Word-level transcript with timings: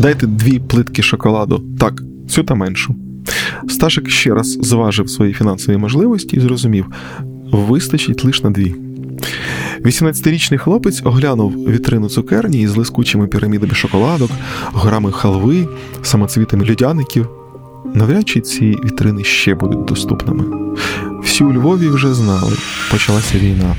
Дайте 0.00 0.26
дві 0.26 0.58
плитки 0.58 1.02
шоколаду. 1.02 1.62
Так, 1.78 2.02
цю 2.28 2.44
та 2.44 2.54
меншу. 2.54 2.96
Сташик 3.68 4.10
ще 4.10 4.34
раз 4.34 4.58
зважив 4.60 5.10
свої 5.10 5.32
фінансові 5.32 5.76
можливості 5.76 6.36
і 6.36 6.40
зрозумів, 6.40 6.86
вистачить 7.52 8.24
лише 8.24 8.44
на 8.44 8.50
дві. 8.50 8.74
18-річний 9.84 10.58
хлопець 10.58 11.02
оглянув 11.04 11.52
вітрину 11.52 12.08
цукерні 12.08 12.62
із 12.62 12.76
лискучими 12.76 13.26
пірамідами 13.26 13.74
шоколадок, 13.74 14.30
горами 14.72 15.12
халви, 15.12 15.68
самоцвітами 16.02 16.64
людяників. 16.64 17.28
Навряд 17.94 18.28
чи 18.28 18.40
ці 18.40 18.64
вітрини 18.84 19.24
ще 19.24 19.54
будуть 19.54 19.84
доступними. 19.84 20.74
Всі 21.22 21.44
у 21.44 21.52
Львові 21.52 21.88
вже 21.88 22.14
знали, 22.14 22.52
почалася 22.90 23.38
війна. 23.38 23.76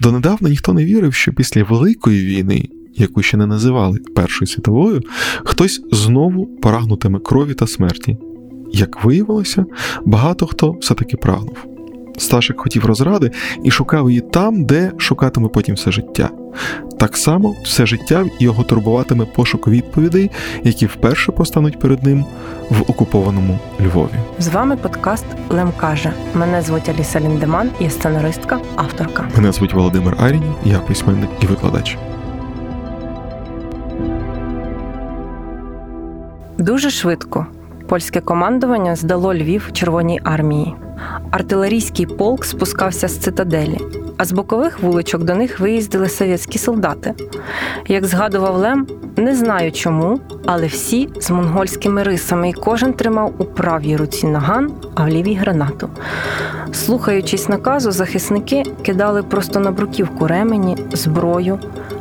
Донедавна 0.00 0.48
ніхто 0.48 0.72
не 0.72 0.84
вірив, 0.84 1.14
що 1.14 1.32
після 1.32 1.62
Великої 1.64 2.26
війни, 2.26 2.68
яку 2.98 3.22
ще 3.22 3.36
не 3.36 3.46
називали 3.46 3.98
Першою 4.14 4.48
світовою, 4.48 5.02
хтось 5.44 5.82
знову 5.92 6.46
прагнутиме 6.46 7.18
крові 7.18 7.54
та 7.54 7.66
смерті. 7.66 8.18
Як 8.72 9.04
виявилося, 9.04 9.64
багато 10.04 10.46
хто 10.46 10.70
все-таки 10.72 11.16
прагнув. 11.16 11.66
Сташик 12.18 12.60
хотів 12.60 12.84
розради 12.84 13.30
і 13.64 13.70
шукав 13.70 14.10
її 14.10 14.20
там, 14.20 14.64
де 14.64 14.92
шукатиме 14.98 15.48
потім 15.48 15.74
все 15.74 15.92
життя. 15.92 16.30
Так 16.98 17.16
само 17.16 17.56
все 17.64 17.86
життя 17.86 18.24
його 18.38 18.62
турбуватиме 18.62 19.24
пошук 19.24 19.68
відповідей, 19.68 20.30
які 20.64 20.86
вперше 20.86 21.32
постануть 21.32 21.78
перед 21.78 22.02
ним 22.02 22.24
в 22.70 22.82
окупованому 22.82 23.58
Львові. 23.80 24.18
З 24.38 24.48
вами 24.48 24.76
подкаст 24.76 25.24
Лем 25.50 25.72
каже. 25.76 26.12
Мене 26.34 26.62
звуть 26.62 26.88
Аліса 26.88 27.20
Ліндеман, 27.20 27.70
я 27.80 27.90
сценаристка, 27.90 28.60
авторка. 28.76 29.28
Мене 29.36 29.52
звуть 29.52 29.74
Володимир 29.74 30.16
Арінів, 30.20 30.54
я 30.64 30.78
письменник 30.78 31.30
і 31.42 31.46
викладач. 31.46 31.98
Дуже 36.58 36.90
швидко 36.90 37.46
польське 37.88 38.20
командування 38.20 38.96
здало 38.96 39.34
Львів 39.34 39.70
Червоній 39.72 40.20
армії. 40.24 40.74
Артилерійський 41.30 42.06
полк 42.06 42.44
спускався 42.44 43.08
з 43.08 43.16
цитаделі, 43.16 43.78
а 44.16 44.24
з 44.24 44.32
бокових 44.32 44.82
вуличок 44.82 45.22
до 45.22 45.34
них 45.34 45.60
виїздили 45.60 46.08
совєтські 46.08 46.58
солдати. 46.58 47.14
Як 47.88 48.06
згадував 48.06 48.56
Лем, 48.56 48.86
не 49.16 49.36
знаю 49.36 49.72
чому, 49.72 50.20
але 50.46 50.66
всі 50.66 51.08
з 51.20 51.30
монгольськими 51.30 52.02
рисами, 52.02 52.50
і 52.50 52.52
кожен 52.52 52.92
тримав 52.92 53.34
у 53.38 53.44
правій 53.44 53.96
руці 53.96 54.26
наган, 54.26 54.72
а 54.94 55.04
в 55.04 55.08
лівій 55.08 55.34
гранату. 55.34 55.88
Слухаючись 56.72 57.48
наказу, 57.48 57.90
захисники 57.90 58.62
кидали 58.82 59.22
просто 59.22 59.60
на 59.60 59.70
бруківку 59.70 60.26
ремені, 60.26 60.76
зброю, 60.92 61.58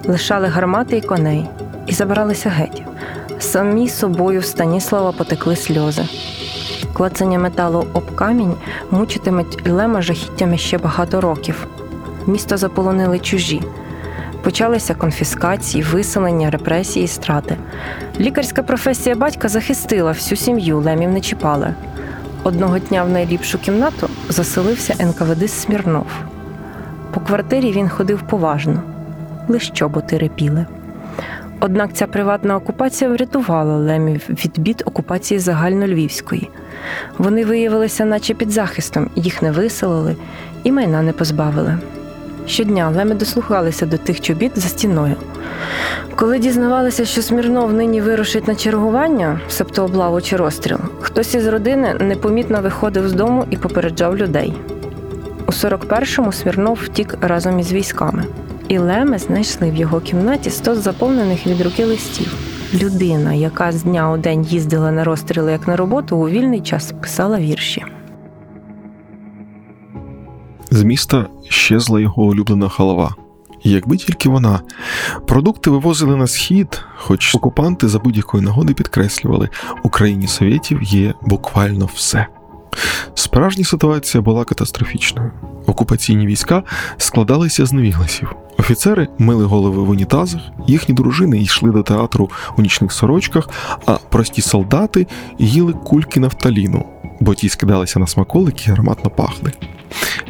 лишали 0.07 0.47
гармати 0.47 0.97
і 0.97 1.01
коней 1.01 1.45
і 1.87 1.93
забиралися 1.93 2.49
геть. 2.49 2.83
Самі 3.39 3.89
собою 3.89 4.39
в 4.39 4.45
Станіслава 4.45 5.11
потекли 5.11 5.55
сльози. 5.55 6.05
Клацання 6.93 7.39
металу 7.39 7.85
об 7.93 8.15
камінь 8.15 8.53
мучитимуть 8.91 9.69
Лема 9.69 10.01
жахіттями 10.01 10.57
ще 10.57 10.77
багато 10.77 11.21
років. 11.21 11.67
Місто 12.27 12.57
заполонили 12.57 13.19
чужі. 13.19 13.61
Почалися 14.43 14.95
конфіскації, 14.95 15.83
виселення, 15.83 16.49
репресії, 16.49 17.05
і 17.05 17.07
страти. 17.07 17.57
Лікарська 18.19 18.63
професія 18.63 19.15
батька 19.15 19.47
захистила 19.47 20.11
всю 20.11 20.37
сім'ю, 20.37 20.79
лемів 20.79 21.11
не 21.11 21.21
чіпали. 21.21 21.73
Одного 22.43 22.79
дня 22.79 23.03
в 23.03 23.09
найліпшу 23.09 23.59
кімнату 23.59 24.09
заселився 24.29 25.05
НКВД 25.05 25.49
Смірнов. 25.49 26.07
По 27.13 27.19
квартирі 27.19 27.71
він 27.71 27.89
ходив 27.89 28.21
поважно, 28.21 28.83
лиш 29.47 29.69
чоботи 29.69 30.17
репіли. 30.17 30.65
Однак 31.59 31.93
ця 31.93 32.07
приватна 32.07 32.55
окупація 32.55 33.09
врятувала 33.09 33.77
лемів 33.77 34.21
від 34.29 34.59
бід 34.59 34.83
окупації 34.85 35.39
загальнольвівської. 35.39 36.49
Вони 37.17 37.45
виявилися, 37.45 38.05
наче 38.05 38.33
під 38.33 38.51
захистом, 38.51 39.09
їх 39.15 39.41
не 39.41 39.51
виселили 39.51 40.15
і 40.63 40.71
майна 40.71 41.01
не 41.01 41.11
позбавили. 41.11 41.77
Щодня 42.47 42.89
леми 42.89 43.15
дослухалися 43.15 43.85
до 43.85 43.97
тих 43.97 44.21
чобіт 44.21 44.51
за 44.55 44.67
стіною. 44.67 45.15
Коли 46.15 46.39
дізнавалися, 46.39 47.05
що 47.05 47.21
Смірнов 47.21 47.73
нині 47.73 48.01
вирушить 48.01 48.47
на 48.47 48.55
чергування, 48.55 49.39
себто 49.49 49.83
облаву 49.83 50.21
чи 50.21 50.35
розстріл, 50.35 50.77
хтось 50.99 51.35
із 51.35 51.47
родини 51.47 51.93
непомітно 51.99 52.61
виходив 52.61 53.09
з 53.09 53.13
дому 53.13 53.45
і 53.49 53.57
попереджав 53.57 54.17
людей. 54.17 54.53
У 55.47 55.51
41-му 55.51 56.31
Смірнов 56.31 56.79
втік 56.83 57.17
разом 57.21 57.59
із 57.59 57.73
військами 57.73 58.23
і 58.69 58.77
Леми 58.77 59.17
знайшли 59.17 59.71
в 59.71 59.75
його 59.75 59.99
кімнаті 59.99 60.49
стос 60.49 60.77
заповнених 60.77 61.47
від 61.47 61.61
руки 61.61 61.85
листів. 61.85 62.35
Людина, 62.73 63.33
яка 63.33 63.71
з 63.71 63.83
дня 63.83 64.11
у 64.11 64.17
день 64.17 64.43
їздила 64.43 64.91
на 64.91 65.03
розстріли 65.03 65.51
як 65.51 65.67
на 65.67 65.75
роботу, 65.75 66.17
у 66.17 66.29
вільний 66.29 66.61
час 66.61 66.93
писала 67.01 67.39
вірші. 67.39 67.85
З 70.71 70.83
міста 70.83 71.27
щезла 71.49 71.99
його 71.99 72.23
улюблена 72.23 72.69
халава. 72.69 73.15
Якби 73.63 73.97
тільки 73.97 74.29
вона. 74.29 74.61
Продукти 75.27 75.69
вивозили 75.69 76.15
на 76.15 76.27
схід, 76.27 76.81
хоч 76.95 77.35
окупанти 77.35 77.87
за 77.87 77.99
будь-якої 77.99 78.43
нагоди 78.43 78.73
підкреслювали, 78.73 79.49
Україні 79.83 80.27
Совєтів 80.27 80.83
є 80.83 81.13
буквально 81.21 81.89
все. 81.93 82.27
Справжня 83.13 83.63
ситуація 83.63 84.21
була 84.21 84.45
катастрофічною. 84.45 85.31
Окупаційні 85.65 86.27
війська 86.27 86.63
складалися 86.97 87.65
з 87.65 87.73
невігласів. 87.73 88.35
Офіцери 88.59 89.07
мили 89.17 89.45
голови 89.45 89.83
в 89.83 89.89
унітазах, 89.89 90.41
їхні 90.67 90.95
дружини 90.95 91.41
йшли 91.41 91.71
до 91.71 91.83
театру 91.83 92.29
у 92.57 92.61
нічних 92.61 92.91
сорочках, 92.91 93.49
а 93.85 93.97
прості 94.09 94.41
солдати 94.41 95.07
їли 95.39 95.73
кульки 95.73 96.19
нафталіну, 96.19 96.85
бо 97.19 97.35
ті 97.35 97.49
скидалися 97.49 97.99
на 97.99 98.07
смаколики 98.07 98.65
і 98.67 98.71
ароматно 98.71 99.09
пахли. 99.09 99.51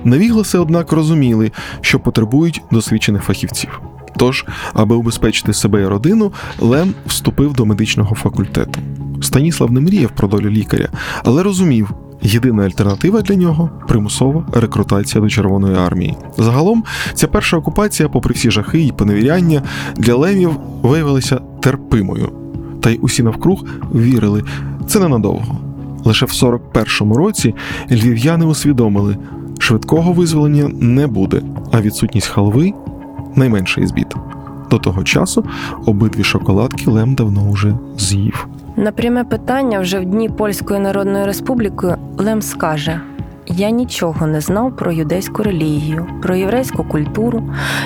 Невігласи, 0.04 0.58
однак, 0.58 0.92
розуміли, 0.92 1.52
що 1.82 2.00
потребують 2.00 2.62
досвідчених 2.72 3.24
фахівців. 3.24 3.82
Тож, 4.18 4.46
аби 4.74 4.96
убезпечити 4.96 5.54
себе 5.54 5.82
і 5.82 5.88
родину, 5.88 6.32
Лем 6.60 6.94
вступив 7.06 7.54
до 7.54 7.66
медичного 7.66 8.16
факультету. 8.16 8.80
Станіслав 9.22 9.72
не 9.72 9.82
мріяв 9.82 10.12
про 10.12 10.28
долю 10.28 10.50
лікаря, 10.50 10.90
але 11.24 11.44
розумів, 11.44 11.94
Єдина 12.22 12.64
альтернатива 12.64 13.22
для 13.22 13.36
нього 13.36 13.70
примусова 13.88 14.46
рекрутація 14.54 15.22
до 15.22 15.30
Червоної 15.30 15.76
армії. 15.76 16.16
Загалом, 16.38 16.84
ця 17.14 17.28
перша 17.28 17.58
окупація, 17.58 18.10
попри 18.10 18.34
всі 18.34 18.52
жахи 18.52 18.82
і 18.82 18.92
поневіряння, 18.92 19.62
для 19.98 20.16
левів 20.16 20.52
виявилася 20.84 21.40
терпимою. 21.60 22.30
Та 22.82 22.90
й 22.90 23.00
усі 23.02 23.24
навкруг 23.24 23.66
вірили, 23.96 24.44
це 24.88 25.00
ненадовго. 25.00 25.58
Лише 26.06 26.26
в 26.26 26.30
41-му 26.30 27.16
році 27.18 27.56
львів'яни 27.92 28.46
усвідомили, 28.46 29.18
швидкого 29.60 30.14
визволення 30.14 30.68
не 30.68 31.08
буде, 31.08 31.42
а 31.72 31.82
відсутність 31.82 32.28
халви 32.28 32.74
найменший 33.36 33.88
збіт. 33.88 34.16
До 34.72 34.78
того 34.78 35.04
часу 35.04 35.46
обидві 35.86 36.24
шоколадки 36.24 36.90
Лем 36.90 37.16
давно 37.16 37.50
уже 37.50 37.76
з'їв. 37.98 38.48
На 38.78 38.92
пряме 38.92 39.24
питання 39.24 39.80
вже 39.80 40.00
в 40.00 40.06
дні 40.06 40.30
Польської 40.30 40.80
Народної 40.80 41.26
Республіки 41.26 41.96
Лем 42.18 42.42
скаже: 42.42 43.02
я 43.48 43.70
нічого 43.70 44.28
не 44.28 44.42
знав 44.42 44.76
про 44.76 44.92
юдейську 44.92 45.44
релігію, 45.44 46.08
про 46.22 46.36
єврейську 46.36 46.84
культуру. 46.84 47.44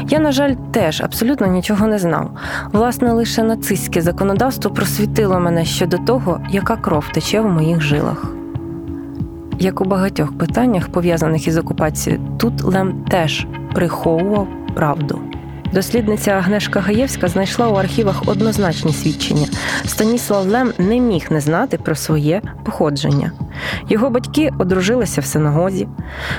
Я, 0.10 0.20
на 0.20 0.32
жаль, 0.32 0.54
теж 0.72 1.02
абсолютно 1.02 1.48
нічого 1.48 1.88
не 1.88 2.00
знав. 2.00 2.32
Власне, 2.72 3.12
лише 3.12 3.44
нацистське 3.44 4.02
законодавство 4.02 4.72
просвітило 4.72 5.40
мене 5.40 5.66
щодо 5.66 5.98
того, 5.98 6.42
яка 6.50 6.76
кров 6.76 7.10
тече 7.14 7.42
в 7.42 7.48
моїх 7.48 7.82
жилах. 7.82 8.34
Як 9.60 9.82
у 9.82 9.86
багатьох 9.86 10.38
питаннях, 10.38 10.88
пов'язаних 10.90 11.48
із 11.48 11.58
окупацією, 11.58 12.22
тут 12.38 12.64
Лем 12.64 13.06
теж 13.10 13.48
приховував 13.74 14.48
правду. 14.76 15.21
Дослідниця 15.74 16.32
Агнешка 16.32 16.80
Гаєвська 16.80 17.28
знайшла 17.28 17.68
у 17.68 17.74
архівах 17.74 18.24
однозначні 18.26 18.94
свідчення. 18.94 19.48
Станіслав 19.86 20.48
Лем 20.48 20.74
не 20.78 21.00
міг 21.00 21.28
не 21.30 21.42
знати 21.42 21.78
про 21.78 21.96
своє 21.96 22.42
походження. 22.66 23.32
Його 23.90 24.10
батьки 24.10 24.50
одружилися 24.60 25.22
в 25.22 25.26
синагозі, 25.26 25.88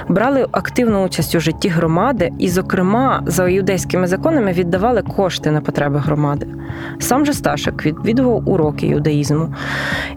брали 0.08 0.46
активну 0.52 1.04
участь 1.04 1.34
у 1.34 1.40
житті 1.40 1.68
громади 1.68 2.30
і, 2.38 2.48
зокрема, 2.48 3.22
за 3.26 3.48
юдейськими 3.48 4.06
законами 4.06 4.52
віддавали 4.52 5.02
кошти 5.02 5.50
на 5.50 5.60
потреби 5.60 5.98
громади. 5.98 6.46
Сам 6.98 7.26
же 7.26 7.32
Сташик 7.32 7.86
відвідував 7.86 8.48
уроки 8.48 8.86
юдаїзму 8.86 9.54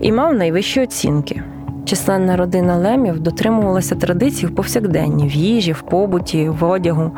і 0.02 0.12
мав 0.12 0.34
найвищі 0.34 0.82
оцінки. 0.82 1.44
Численна 1.86 2.36
родина 2.36 2.76
Лемів 2.76 3.20
дотримувалася 3.20 3.96
традицій 3.96 4.46
в 4.46 4.56
повсякденні 4.56 5.28
в 5.28 5.32
їжі, 5.32 5.72
в 5.72 5.82
побуті, 5.82 6.50
в 6.50 6.64
одягу. 6.64 7.12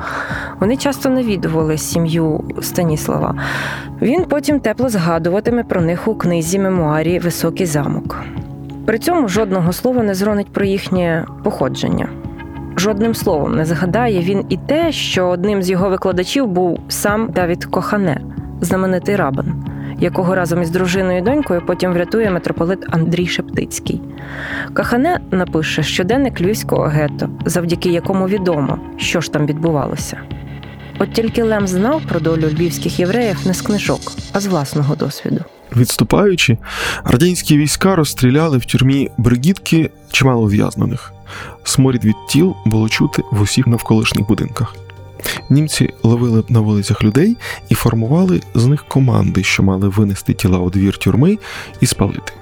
Вони 0.60 0.78
часто 0.78 1.10
навідували 1.10 1.78
сім'ю 1.78 2.44
Станіслава. 2.62 3.36
Він 4.02 4.26
потім 4.26 4.60
тепло 4.60 4.90
згадуватиме 4.90 5.64
про 5.64 5.82
них 5.82 6.08
у 6.08 6.16
книзі 6.16 6.60
мемуарі 6.60 7.20
Високий 7.20 7.66
замок. 7.66 8.16
При 8.86 9.00
цьому 9.00 9.28
жодного 9.28 9.74
слова 9.74 10.04
не 10.04 10.14
зронить 10.14 10.54
про 10.54 10.66
їхнє 10.66 11.26
походження. 11.44 12.10
Жодним 12.78 13.16
словом 13.16 13.56
не 13.56 13.66
згадає 13.66 14.22
він 14.22 14.46
і 14.50 14.58
те, 14.58 14.92
що 14.92 15.28
одним 15.28 15.64
з 15.64 15.70
його 15.70 15.90
викладачів 15.90 16.48
був 16.48 16.80
сам 16.88 17.30
Давід 17.36 17.66
Кохане, 17.66 18.22
знаменитий 18.62 19.16
рабин. 19.16 19.54
Якого 20.00 20.36
разом 20.36 20.62
із 20.62 20.70
дружиною 20.70 21.18
і 21.18 21.22
донькою 21.22 21.62
потім 21.66 21.94
врятує 21.94 22.32
митрополит 22.32 22.80
Андрій 22.90 23.28
Шептицький. 23.28 24.02
Кахане 24.74 25.20
напише 25.32 25.84
щоденник 25.84 26.42
Львівського 26.42 26.84
гетто, 26.84 27.30
завдяки 27.46 27.90
якому 27.90 28.28
відомо, 28.28 28.80
що 28.98 29.22
ж 29.22 29.34
там 29.34 29.46
відбувалося. 29.46 30.18
От 31.00 31.14
тільки 31.14 31.44
Лем 31.44 31.68
знав 31.68 32.02
про 32.10 32.20
долю 32.20 32.48
львівських 32.48 33.00
євреїв 33.00 33.38
не 33.46 33.54
з 33.54 33.62
книжок, 33.62 34.00
а 34.34 34.40
з 34.40 34.48
власного 34.48 34.96
досвіду. 34.96 35.40
Відступаючи, 35.76 36.58
радянські 37.04 37.58
війська 37.58 37.96
розстріляли 37.96 38.58
в 38.58 38.66
тюрмі 38.66 39.12
бригітки 39.18 39.90
чимало 40.12 40.44
ув'язнених. 40.44 41.14
Сморід 41.64 42.06
від 42.06 42.16
тіл 42.30 42.56
було 42.66 42.90
чути 42.90 43.24
в 43.32 43.42
усіх 43.42 43.68
навколишніх 43.68 44.28
будинках. 44.28 44.76
Німці 45.50 45.94
ловили 46.04 46.44
на 46.50 46.60
вулицях 46.60 47.04
людей 47.04 47.38
і 47.70 47.76
формували 47.76 48.42
з 48.56 48.66
них 48.66 48.86
команди, 48.88 49.44
що 49.44 49.64
мали 49.64 49.88
винести 49.88 50.34
тіла 50.34 50.60
у 50.60 50.70
двір 50.70 50.98
тюрми 50.98 51.38
і 51.82 51.86
спалити. 51.86 52.34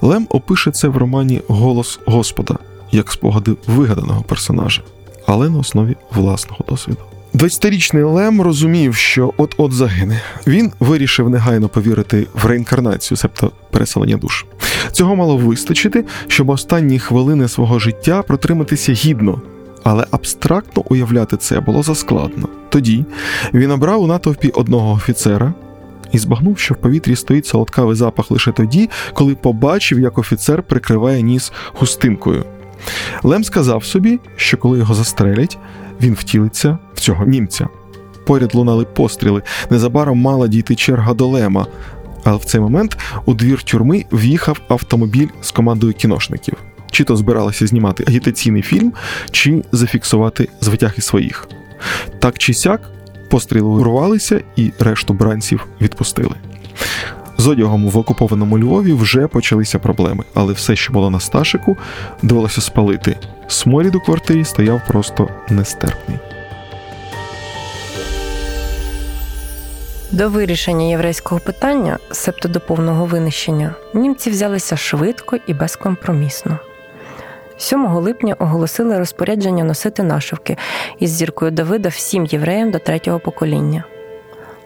Лем 0.00 0.26
опише 0.30 0.70
це 0.70 0.88
в 0.88 0.96
романі 0.96 1.40
Голос 1.48 2.00
Господа 2.06 2.58
як 2.92 3.12
спогади 3.12 3.56
вигаданого 3.66 4.22
персонажа, 4.22 4.82
але 5.26 5.50
на 5.50 5.58
основі 5.58 5.96
власного 6.14 6.64
досвіду. 6.68 7.00
20-річний 7.34 8.12
Лем 8.12 8.42
розумів, 8.42 8.94
що 8.94 9.32
от-от 9.36 9.72
загине. 9.72 10.20
Він 10.46 10.72
вирішив 10.80 11.30
негайно 11.30 11.68
повірити 11.68 12.26
в 12.34 12.46
реінкарнацію, 12.46 13.18
себто 13.18 13.52
переселення 13.70 14.16
душ. 14.16 14.46
Цього 14.92 15.16
мало 15.16 15.36
вистачити, 15.36 16.04
щоб 16.26 16.50
останні 16.50 16.98
хвилини 16.98 17.48
свого 17.48 17.78
життя 17.78 18.22
протриматися 18.22 18.92
гідно, 18.92 19.42
але 19.84 20.06
абстрактно 20.10 20.84
уявляти 20.88 21.36
це 21.36 21.60
було 21.60 21.82
заскладно. 21.82 22.48
Тоді 22.68 23.04
він 23.54 23.70
обрав 23.70 24.02
у 24.02 24.06
натовпі 24.06 24.48
одного 24.48 24.92
офіцера 24.92 25.54
і 26.12 26.18
збагнув, 26.18 26.58
що 26.58 26.74
в 26.74 26.76
повітрі 26.76 27.16
стоїть 27.16 27.46
солодкавий 27.46 27.96
запах 27.96 28.30
лише 28.30 28.52
тоді, 28.52 28.90
коли 29.12 29.34
побачив, 29.34 30.00
як 30.00 30.18
офіцер 30.18 30.62
прикриває 30.62 31.22
ніс 31.22 31.52
хустинкою. 31.74 32.44
Лем 33.22 33.44
сказав 33.44 33.84
собі, 33.84 34.20
що 34.36 34.56
коли 34.56 34.78
його 34.78 34.94
застрелять, 34.94 35.58
він 36.00 36.14
втілиться 36.14 36.78
в 36.94 37.00
цього 37.00 37.26
німця. 37.26 37.68
Поряд 38.26 38.54
лунали 38.54 38.84
постріли. 38.84 39.42
Незабаром 39.70 40.18
мала 40.18 40.48
дійти 40.48 40.74
черга 40.74 41.14
до 41.14 41.26
Лема. 41.26 41.66
Але 42.24 42.36
в 42.36 42.44
цей 42.44 42.60
момент 42.60 42.98
у 43.24 43.34
двір 43.34 43.62
тюрми 43.62 44.04
в'їхав 44.12 44.60
автомобіль 44.68 45.28
з 45.40 45.50
командою 45.50 45.92
кіношників. 45.92 46.54
Чи 46.92 47.04
то 47.04 47.16
збиралися 47.16 47.66
знімати 47.66 48.04
агітаційний 48.08 48.62
фільм, 48.62 48.92
чи 49.30 49.62
зафіксувати 49.72 50.48
звитяги 50.60 51.02
своїх. 51.02 51.48
Так 52.18 52.38
чи 52.38 52.54
сяк, 52.54 52.80
постріли 53.30 53.68
урвалися 53.68 54.40
і 54.56 54.72
решту 54.78 55.14
бранців 55.14 55.66
відпустили. 55.80 56.34
З 57.38 57.48
одягом 57.48 57.88
в 57.88 57.96
окупованому 57.96 58.58
Львові 58.58 58.92
вже 58.92 59.26
почалися 59.26 59.78
проблеми, 59.78 60.24
але 60.34 60.52
все, 60.52 60.76
що 60.76 60.92
було 60.92 61.10
на 61.10 61.20
Сташику, 61.20 61.76
довелося 62.22 62.60
спалити. 62.60 63.16
Сморід 63.48 63.94
у 63.94 64.00
квартирі 64.00 64.44
стояв 64.44 64.80
просто 64.88 65.28
нестерпний. 65.48 66.18
До 70.10 70.28
вирішення 70.28 70.86
єврейського 70.86 71.40
питання, 71.40 71.98
себто 72.10 72.48
до 72.48 72.60
повного 72.60 73.06
винищення, 73.06 73.74
німці 73.94 74.30
взялися 74.30 74.76
швидко 74.76 75.38
і 75.46 75.54
безкомпромісно. 75.54 76.58
7 77.56 77.86
липня 77.86 78.36
оголосили 78.38 78.98
розпорядження 78.98 79.64
носити 79.64 80.02
нашивки 80.02 80.56
із 80.98 81.10
зіркою 81.10 81.50
Давида 81.50 81.88
всім 81.88 82.24
євреям 82.26 82.70
до 82.70 82.78
третього 82.78 83.18
покоління. 83.18 83.84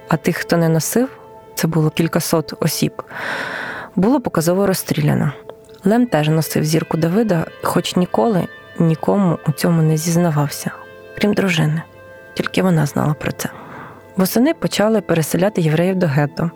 А 0.08 0.16
тих, 0.16 0.36
хто 0.36 0.56
не 0.56 0.68
носив, 0.68 1.08
це 1.54 1.68
було 1.68 1.90
кількасот 1.90 2.54
осіб, 2.60 3.02
було 3.96 4.20
показово 4.20 4.66
розстріляно. 4.66 5.32
Лем 5.84 6.06
теж 6.06 6.28
носив 6.28 6.64
зірку 6.64 6.96
Давида, 6.96 7.44
хоч 7.62 7.96
ніколи 7.96 8.48
нікому 8.78 9.38
у 9.48 9.52
цьому 9.52 9.82
не 9.82 9.96
зізнавався, 9.96 10.70
крім 11.18 11.34
дружини. 11.34 11.82
Тільки 12.34 12.62
вона 12.62 12.86
знала 12.86 13.14
про 13.14 13.32
це. 13.32 13.48
Восени 14.16 14.54
почали 14.54 15.00
переселяти 15.00 15.60
євреїв 15.60 15.96
до 15.96 16.06
гетто. 16.06 16.50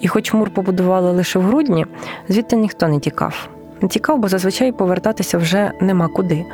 І, 0.00 0.08
хоч 0.08 0.32
мур 0.32 0.50
побудували 0.50 1.10
лише 1.12 1.38
в 1.38 1.42
грудні, 1.42 1.86
звідти 2.28 2.56
ніхто 2.56 2.88
не 2.88 3.00
тікав. 3.00 3.48
Тікав, 3.88 4.18
бо 4.18 4.28
зазвичай 4.28 4.72
повертатися 4.72 5.38
вже 5.38 5.72
нема 5.80 6.08
куди. 6.08 6.44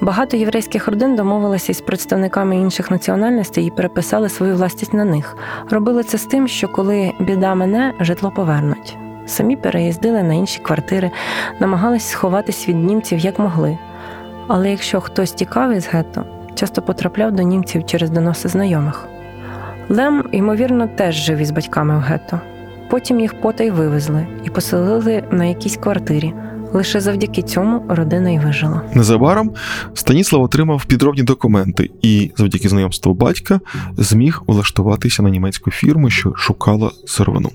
Багато 0.00 0.36
єврейських 0.36 0.88
родин 0.88 1.16
домовилися 1.16 1.72
із 1.72 1.80
представниками 1.80 2.56
інших 2.56 2.90
національностей 2.90 3.66
і 3.66 3.70
переписали 3.70 4.28
свою 4.28 4.54
власність 4.54 4.94
на 4.94 5.04
них. 5.04 5.36
Робили 5.70 6.02
це 6.02 6.18
з 6.18 6.24
тим, 6.24 6.48
що 6.48 6.68
коли 6.68 7.12
біда 7.20 7.54
мене, 7.54 7.92
житло 8.00 8.32
повернуть. 8.36 8.96
Самі 9.26 9.56
переїздили 9.56 10.22
на 10.22 10.34
інші 10.34 10.60
квартири, 10.60 11.10
намагались 11.60 12.08
сховатись 12.08 12.68
від 12.68 12.76
німців 12.76 13.18
як 13.18 13.38
могли. 13.38 13.78
Але 14.46 14.70
якщо 14.70 15.00
хтось 15.00 15.32
тікав 15.32 15.72
із 15.72 15.86
гетто, 15.86 16.24
часто 16.54 16.82
потрапляв 16.82 17.32
до 17.32 17.42
німців 17.42 17.86
через 17.86 18.10
доноси 18.10 18.48
знайомих. 18.48 19.08
Лем, 19.88 20.28
ймовірно, 20.32 20.86
теж 20.86 21.14
жив 21.14 21.38
із 21.38 21.50
батьками 21.50 21.96
в 21.98 22.00
гетто. 22.00 22.40
Потім 22.88 23.20
їх 23.20 23.40
потай 23.40 23.70
вивезли 23.70 24.26
і 24.44 24.50
поселили 24.50 25.24
на 25.30 25.44
якійсь 25.44 25.76
квартирі. 25.76 26.34
Лише 26.74 27.00
завдяки 27.00 27.42
цьому 27.42 27.84
родина 27.88 28.30
й 28.30 28.38
вижила. 28.38 28.82
Незабаром 28.94 29.50
Станіслав 29.94 30.42
отримав 30.42 30.84
підробні 30.84 31.22
документи 31.22 31.90
і, 32.02 32.30
завдяки 32.36 32.68
знайомству 32.68 33.14
батька, 33.14 33.60
зміг 33.96 34.42
улаштуватися 34.46 35.22
на 35.22 35.30
німецьку 35.30 35.70
фірму, 35.70 36.10
що 36.10 36.32
шукала 36.36 36.90
сировину. 37.06 37.50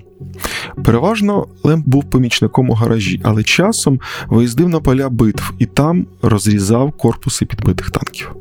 Переважно 0.84 1.46
Лем 1.62 1.82
був 1.86 2.10
помічником 2.10 2.70
у 2.70 2.74
гаражі, 2.74 3.20
але 3.24 3.42
часом 3.42 4.00
виїздив 4.28 4.68
на 4.68 4.80
поля 4.80 5.08
битв 5.08 5.52
і 5.58 5.66
там 5.66 6.06
розрізав 6.22 6.92
корпуси 6.92 7.46
підбитих 7.46 7.90
танків. 7.90 8.36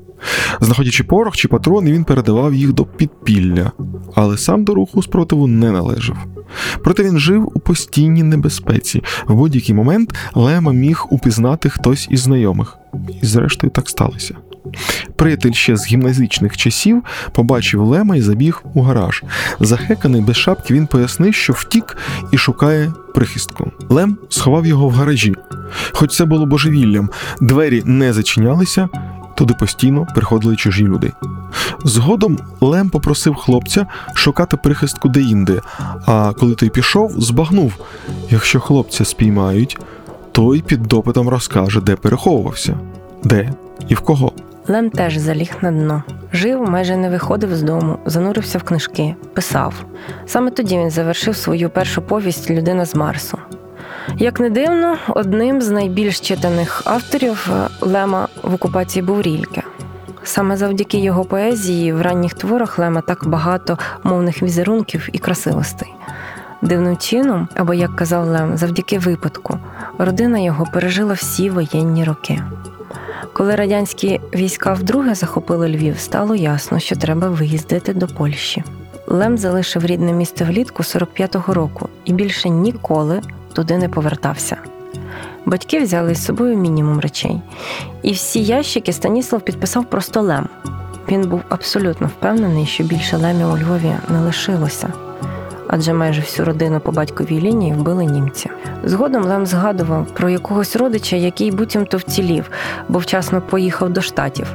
Знаходячи 0.61 1.03
порох 1.03 1.37
чи 1.37 1.47
патрони, 1.47 1.91
він 1.91 2.03
передавав 2.03 2.53
їх 2.53 2.73
до 2.73 2.85
підпілля, 2.85 3.71
але 4.15 4.37
сам 4.37 4.63
до 4.63 4.73
руху 4.73 5.03
спротиву 5.03 5.47
не 5.47 5.71
належав. 5.71 6.17
Проте 6.83 7.03
він 7.03 7.19
жив 7.19 7.51
у 7.55 7.59
постійній 7.59 8.23
небезпеці. 8.23 9.03
В 9.27 9.35
будь-який 9.35 9.75
момент 9.75 10.15
Лема 10.35 10.73
міг 10.73 11.05
упізнати 11.09 11.69
хтось 11.69 12.07
із 12.11 12.19
знайомих, 12.19 12.77
і 13.21 13.25
зрештою 13.25 13.71
так 13.71 13.89
сталося. 13.89 14.35
Приятель 15.15 15.51
ще 15.51 15.77
з 15.77 15.87
гімназичних 15.87 16.57
часів 16.57 17.03
побачив 17.31 17.81
Лема 17.81 18.15
і 18.15 18.21
забіг 18.21 18.63
у 18.73 18.81
гараж. 18.81 19.23
Захеканий 19.59 20.21
без 20.21 20.35
шапки, 20.35 20.73
він 20.73 20.87
пояснив, 20.87 21.35
що 21.35 21.53
втік 21.53 21.97
і 22.31 22.37
шукає 22.37 22.93
прихистку. 23.15 23.71
Лем 23.89 24.17
сховав 24.29 24.65
його 24.65 24.87
в 24.87 24.91
гаражі. 24.91 25.35
Хоч 25.91 26.15
це 26.15 26.25
було 26.25 26.45
божевіллям, 26.45 27.09
двері 27.41 27.83
не 27.85 28.13
зачинялися, 28.13 28.89
туди 29.39 29.53
постійно 29.53 30.07
приходили 30.15 30.55
чужі 30.55 30.83
люди. 30.83 31.11
Згодом 31.83 32.37
Лем 32.61 32.89
попросив 32.89 33.35
хлопця 33.35 33.85
шукати 34.13 34.57
прихистку 34.57 35.09
деінде, 35.09 35.61
а 36.05 36.33
коли 36.39 36.55
той 36.55 36.69
пішов, 36.69 37.11
збагнув 37.11 37.73
якщо 38.29 38.59
хлопця 38.59 39.05
спіймають, 39.05 39.77
той 40.31 40.61
під 40.61 40.83
допитом 40.83 41.29
розкаже, 41.29 41.81
де 41.81 41.95
переховувався, 41.95 42.77
де 43.23 43.53
і 43.87 43.93
в 43.93 43.99
кого. 43.99 44.31
Лем 44.67 44.89
теж 44.89 45.17
заліг 45.17 45.51
на 45.61 45.71
дно. 45.71 46.03
Жив, 46.33 46.69
майже 46.69 46.97
не 46.97 47.09
виходив 47.09 47.55
з 47.55 47.61
дому, 47.61 47.99
занурився 48.05 48.57
в 48.57 48.63
книжки, 48.63 49.15
писав. 49.33 49.73
Саме 50.25 50.51
тоді 50.51 50.77
він 50.77 50.89
завершив 50.89 51.35
свою 51.35 51.69
першу 51.69 52.01
повість 52.01 52.49
Людина 52.49 52.85
з 52.85 52.95
Марсу. 52.95 53.37
Як 54.17 54.39
не 54.39 54.49
дивно, 54.49 54.97
одним 55.07 55.61
з 55.61 55.69
найбільш 55.69 56.19
читаних 56.19 56.81
авторів 56.85 57.49
Лема 57.81 58.27
в 58.43 58.53
окупації 58.53 59.03
був 59.03 59.21
Рільке. 59.21 59.63
Саме 60.23 60.57
завдяки 60.57 60.97
його 60.97 61.25
поезії 61.25 61.93
в 61.93 62.01
ранніх 62.01 62.33
творах 62.33 62.79
Лема 62.79 63.01
так 63.01 63.27
багато 63.27 63.77
мовних 64.03 64.43
візерунків 64.43 65.09
і 65.11 65.17
красивостей. 65.17 65.93
Дивним 66.61 66.97
чином, 66.97 67.47
або 67.55 67.73
як 67.73 67.95
казав 67.95 68.25
Лем, 68.25 68.57
завдяки 68.57 68.99
випадку, 68.99 69.57
родина 69.97 70.39
його 70.39 70.65
пережила 70.73 71.13
всі 71.13 71.49
воєнні 71.49 72.03
роки. 72.03 72.41
Коли 73.33 73.55
радянські 73.55 74.21
війська 74.35 74.73
вдруге 74.73 75.15
захопили 75.15 75.69
Львів, 75.69 75.99
стало 75.99 76.35
ясно, 76.35 76.79
що 76.79 76.95
треба 76.95 77.29
виїздити 77.29 77.93
до 77.93 78.07
Польщі. 78.07 78.63
Лем 79.07 79.37
залишив 79.37 79.85
рідне 79.85 80.13
місто 80.13 80.45
влітку 80.45 80.83
45-го 80.83 81.53
року 81.53 81.89
і 82.05 82.13
більше 82.13 82.49
ніколи 82.49 83.21
туди 83.53 83.77
не 83.77 83.89
повертався. 83.89 84.57
Батьки 85.45 85.79
взяли 85.79 86.15
з 86.15 86.25
собою 86.25 86.57
мінімум 86.57 86.99
речей, 86.99 87.41
і 88.01 88.11
всі 88.11 88.43
ящики 88.43 88.93
Станіслав 88.93 89.41
підписав 89.41 89.85
просто 89.85 90.21
Лем. 90.21 90.47
Він 91.11 91.29
був 91.29 91.41
абсолютно 91.49 92.07
впевнений, 92.07 92.65
що 92.65 92.83
більше 92.83 93.17
лемів 93.17 93.53
у 93.53 93.57
Львові 93.57 93.95
не 94.09 94.19
лишилося, 94.19 94.93
адже 95.67 95.93
майже 95.93 96.21
всю 96.21 96.45
родину 96.45 96.79
по 96.79 96.91
батьковій 96.91 97.41
лінії 97.41 97.73
вбили 97.73 98.05
німці. 98.05 98.49
Згодом 98.83 99.23
Лем 99.23 99.45
згадував 99.45 100.05
про 100.05 100.29
якогось 100.29 100.75
родича, 100.75 101.15
який 101.15 101.51
буцімто 101.51 101.97
вцілів, 101.97 102.51
бо 102.89 102.99
вчасно 102.99 103.41
поїхав 103.41 103.89
до 103.89 104.01
штатів. 104.01 104.47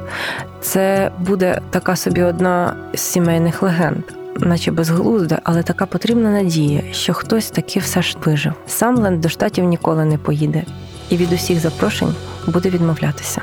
Це 0.60 1.10
буде 1.18 1.60
така 1.70 1.96
собі 1.96 2.22
одна 2.22 2.76
з 2.94 3.00
сімейних 3.00 3.62
легенд. 3.62 4.23
Наче 4.40 4.70
безглузда, 4.70 5.40
але 5.44 5.62
така 5.62 5.86
потрібна 5.86 6.30
надія, 6.30 6.82
що 6.92 7.14
хтось 7.14 7.50
таки 7.50 7.80
все 7.80 8.02
ж 8.02 8.16
вижив. 8.24 8.52
Сам 8.66 8.96
Лен 8.96 9.20
до 9.20 9.28
штатів 9.28 9.64
ніколи 9.64 10.04
не 10.04 10.18
поїде, 10.18 10.64
і 11.10 11.16
від 11.16 11.32
усіх 11.32 11.60
запрошень 11.60 12.14
буде 12.46 12.70
відмовлятися. 12.70 13.42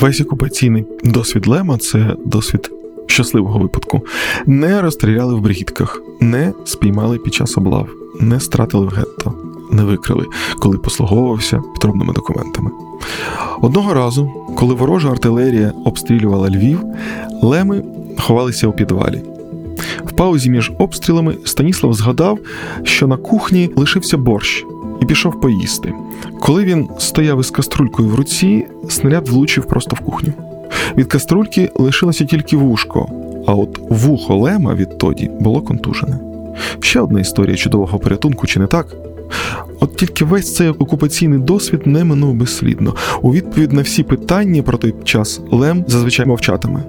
Весь 0.00 0.20
окупаційний 0.20 0.86
досвід 1.04 1.46
Лема 1.46 1.78
це 1.78 2.16
досвід 2.24 2.70
щасливого 3.06 3.58
випадку. 3.58 4.06
Не 4.46 4.82
розстріляли 4.82 5.34
в 5.34 5.40
бригітках, 5.40 6.02
не 6.20 6.52
спіймали 6.64 7.18
під 7.18 7.34
час 7.34 7.58
облав, 7.58 7.88
не 8.20 8.40
стратили 8.40 8.86
в 8.86 8.88
гетто, 8.88 9.34
не 9.70 9.84
викрили, 9.84 10.26
коли 10.58 10.78
послуговувався 10.78 11.62
підробними 11.74 12.12
документами. 12.12 12.70
Одного 13.60 13.94
разу, 13.94 14.30
коли 14.56 14.74
ворожа 14.74 15.10
артилерія 15.10 15.72
обстрілювала 15.84 16.50
Львів, 16.50 16.84
леми 17.42 17.82
ховалися 18.18 18.68
у 18.68 18.72
підвалі. 18.72 19.22
В 20.04 20.12
паузі 20.12 20.50
між 20.50 20.72
обстрілами 20.78 21.34
Станіслав 21.44 21.94
згадав, 21.94 22.38
що 22.82 23.06
на 23.06 23.16
кухні 23.16 23.70
лишився 23.76 24.16
борщ 24.16 24.64
і 25.02 25.06
пішов 25.06 25.40
поїсти. 25.40 25.92
Коли 26.40 26.64
він 26.64 26.88
стояв 26.98 27.40
із 27.40 27.50
каструлькою 27.50 28.08
в 28.08 28.14
руці, 28.14 28.66
снаряд 28.88 29.28
влучив 29.28 29.64
просто 29.64 29.96
в 29.96 30.00
кухню. 30.00 30.32
Від 30.96 31.06
каструльки 31.06 31.70
лишилося 31.74 32.24
тільки 32.24 32.56
вушко, 32.56 33.10
а 33.46 33.54
от 33.54 33.78
вухо 33.88 34.36
Лема 34.36 34.74
відтоді 34.74 35.30
було 35.40 35.60
контужене. 35.60 36.18
Ще 36.80 37.00
одна 37.00 37.20
історія 37.20 37.56
чудового 37.56 37.98
порятунку, 37.98 38.46
чи 38.46 38.60
не 38.60 38.66
так? 38.66 38.86
От 39.80 39.96
тільки 39.96 40.24
весь 40.24 40.54
цей 40.54 40.68
окупаційний 40.68 41.38
досвід 41.38 41.86
не 41.86 42.04
минув 42.04 42.34
безслідно. 42.34 42.94
У 43.22 43.32
відповідь 43.32 43.72
на 43.72 43.82
всі 43.82 44.02
питання 44.02 44.62
про 44.62 44.78
той 44.78 44.94
час 45.04 45.40
Лем 45.50 45.84
зазвичай 45.88 46.26
мовчатиме. 46.26 46.82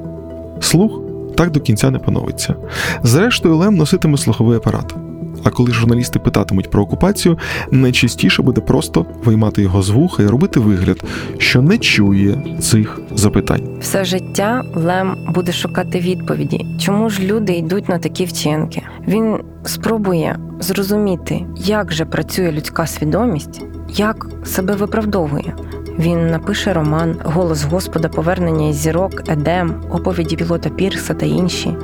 Слух 0.59 1.01
так 1.35 1.51
до 1.51 1.59
кінця 1.59 1.91
не 1.91 1.99
поновиться. 1.99 2.55
Зрештою, 3.03 3.55
Лем 3.55 3.75
носитиме 3.75 4.17
слуховий 4.17 4.57
апарат. 4.57 4.95
А 5.43 5.49
коли 5.49 5.71
журналісти 5.71 6.19
питатимуть 6.19 6.69
про 6.69 6.83
окупацію, 6.83 7.37
найчастіше 7.71 8.41
буде 8.41 8.61
просто 8.61 9.05
виймати 9.23 9.61
його 9.61 9.81
з 9.81 9.89
вуха 9.89 10.23
і 10.23 10.27
робити 10.27 10.59
вигляд, 10.59 11.03
що 11.37 11.61
не 11.61 11.77
чує 11.77 12.57
цих 12.59 12.99
запитань. 13.15 13.77
Все 13.79 14.05
життя 14.05 14.63
Лем 14.75 15.15
буде 15.35 15.51
шукати 15.51 15.99
відповіді, 15.99 16.65
чому 16.79 17.09
ж 17.09 17.23
люди 17.23 17.53
йдуть 17.53 17.89
на 17.89 17.99
такі 17.99 18.25
вчинки. 18.25 18.81
Він 19.07 19.37
спробує 19.65 20.39
зрозуміти, 20.59 21.45
як 21.55 21.93
же 21.93 22.05
працює 22.05 22.51
людська 22.51 22.87
свідомість, 22.87 23.61
як 23.89 24.27
себе 24.45 24.75
виправдовує. 24.75 25.55
Він 25.99 26.27
напише 26.31 26.73
роман 26.73 27.15
Голос 27.23 27.63
Господа, 27.63 28.09
повернення 28.09 28.69
із 28.69 28.75
зірок, 28.75 29.23
Едем, 29.29 29.83
оповіді 29.91 30.35
пілота 30.35 30.69
Пірса 30.69 31.13
та 31.13 31.25
інші, 31.25 31.75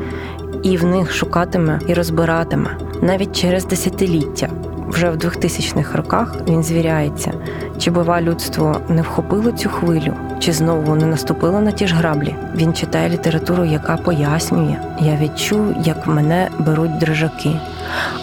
і 0.64 0.78
в 0.78 0.84
них 0.84 1.14
шукатиме 1.14 1.80
і 1.88 1.94
розбиратиме 1.94 2.78
навіть 3.02 3.36
через 3.36 3.66
десятиліття. 3.66 4.50
Вже 4.88 5.10
в 5.10 5.16
2000-х 5.16 5.98
роках 5.98 6.36
він 6.48 6.64
звіряється, 6.64 7.34
чи 7.78 7.92
бува 7.92 8.22
людство 8.22 8.82
не 8.90 9.02
вхопило 9.02 9.52
цю 9.52 9.70
хвилю, 9.70 10.14
чи 10.40 10.52
знову 10.52 10.96
не 10.96 11.06
наступило 11.06 11.62
на 11.62 11.72
ті 11.72 11.88
ж 11.88 11.96
граблі. 11.96 12.36
Він 12.56 12.74
читає 12.74 13.10
літературу, 13.10 13.66
яка 13.66 13.98
пояснює. 13.98 14.76
Я 15.00 15.18
відчув, 15.22 15.76
як 15.84 16.08
мене 16.08 16.50
беруть 16.60 16.98
дрижаки. 16.98 17.52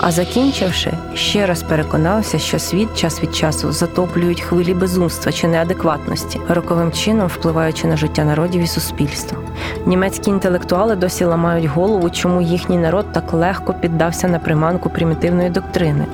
А 0.01 0.11
закінчивши, 0.11 0.93
ще 1.15 1.47
раз 1.47 1.63
переконався, 1.63 2.39
що 2.39 2.59
світ 2.59 2.95
час 2.97 3.23
від 3.23 3.37
часу 3.37 3.73
затоплюють 3.73 4.41
хвилі 4.41 4.75
безумства 4.75 5.33
чи 5.33 5.49
неадекватності, 5.49 6.41
роковим 6.49 6.93
чином 6.93 7.27
впливаючи 7.27 7.87
на 7.87 7.97
життя 7.97 8.25
народів 8.25 8.63
і 8.63 8.67
суспільства. 8.67 9.39
Німецькі 9.87 10.31
інтелектуали 10.31 10.97
досі 10.97 11.25
ламають 11.25 11.67
голову, 11.67 12.11
чому 12.11 12.43
їхній 12.43 12.79
народ 12.79 13.13
так 13.13 13.33
легко 13.33 13.75
піддався 13.75 14.29
на 14.29 14.39
приманку 14.39 14.91
примітивної 14.91 15.51
доктрини. 15.51 16.07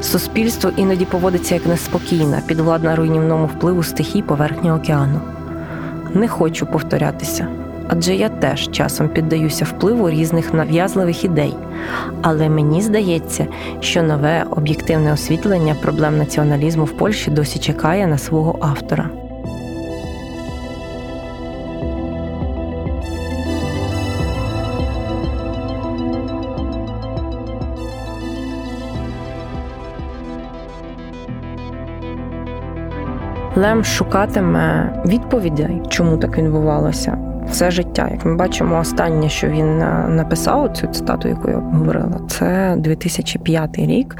Суспільство 0.00 0.70
іноді 0.76 1.04
поводиться 1.04 1.54
як 1.54 1.66
неспокійна, 1.66 2.40
підвладна 2.46 2.96
руйнівному 2.96 3.46
впливу 3.46 3.82
стихій 3.82 4.22
поверхні 4.22 4.72
океану. 4.72 5.20
Не 6.14 6.28
хочу 6.28 6.66
повторятися, 6.66 7.46
адже 7.88 8.14
я 8.14 8.28
теж 8.28 8.70
часом 8.70 9.08
піддаюся 9.08 9.64
впливу 9.64 10.10
різних 10.10 10.54
нав'язливих 10.54 11.24
ідей. 11.24 11.54
Але 12.22 12.48
мені 12.48 12.82
здається, 12.82 13.46
що 13.80 14.02
нове 14.02 14.44
об'єктивне 14.50 15.12
освітлення 15.12 15.74
проблем 15.82 16.18
націоналізму 16.18 16.84
в 16.84 16.92
Польщі 16.92 17.30
досі 17.30 17.58
чекає 17.58 18.06
на 18.06 18.18
свого 18.18 18.58
автора. 18.60 19.10
Лем 33.56 33.84
шукатиме 33.84 34.92
відповідей, 35.06 35.82
чому 35.88 36.16
так 36.16 36.38
відбувалося. 36.38 37.35
Все 37.50 37.70
життя, 37.70 38.08
як 38.12 38.24
ми 38.24 38.36
бачимо, 38.36 38.78
останнє, 38.78 39.28
що 39.28 39.48
він 39.48 39.80
е, 39.80 40.06
написав, 40.08 40.76
цю 40.76 40.86
цитату, 40.86 41.28
яку 41.28 41.50
я 41.50 41.56
говорила, 41.56 42.20
це 42.28 42.74
2005 42.78 43.78
рік. 43.78 44.16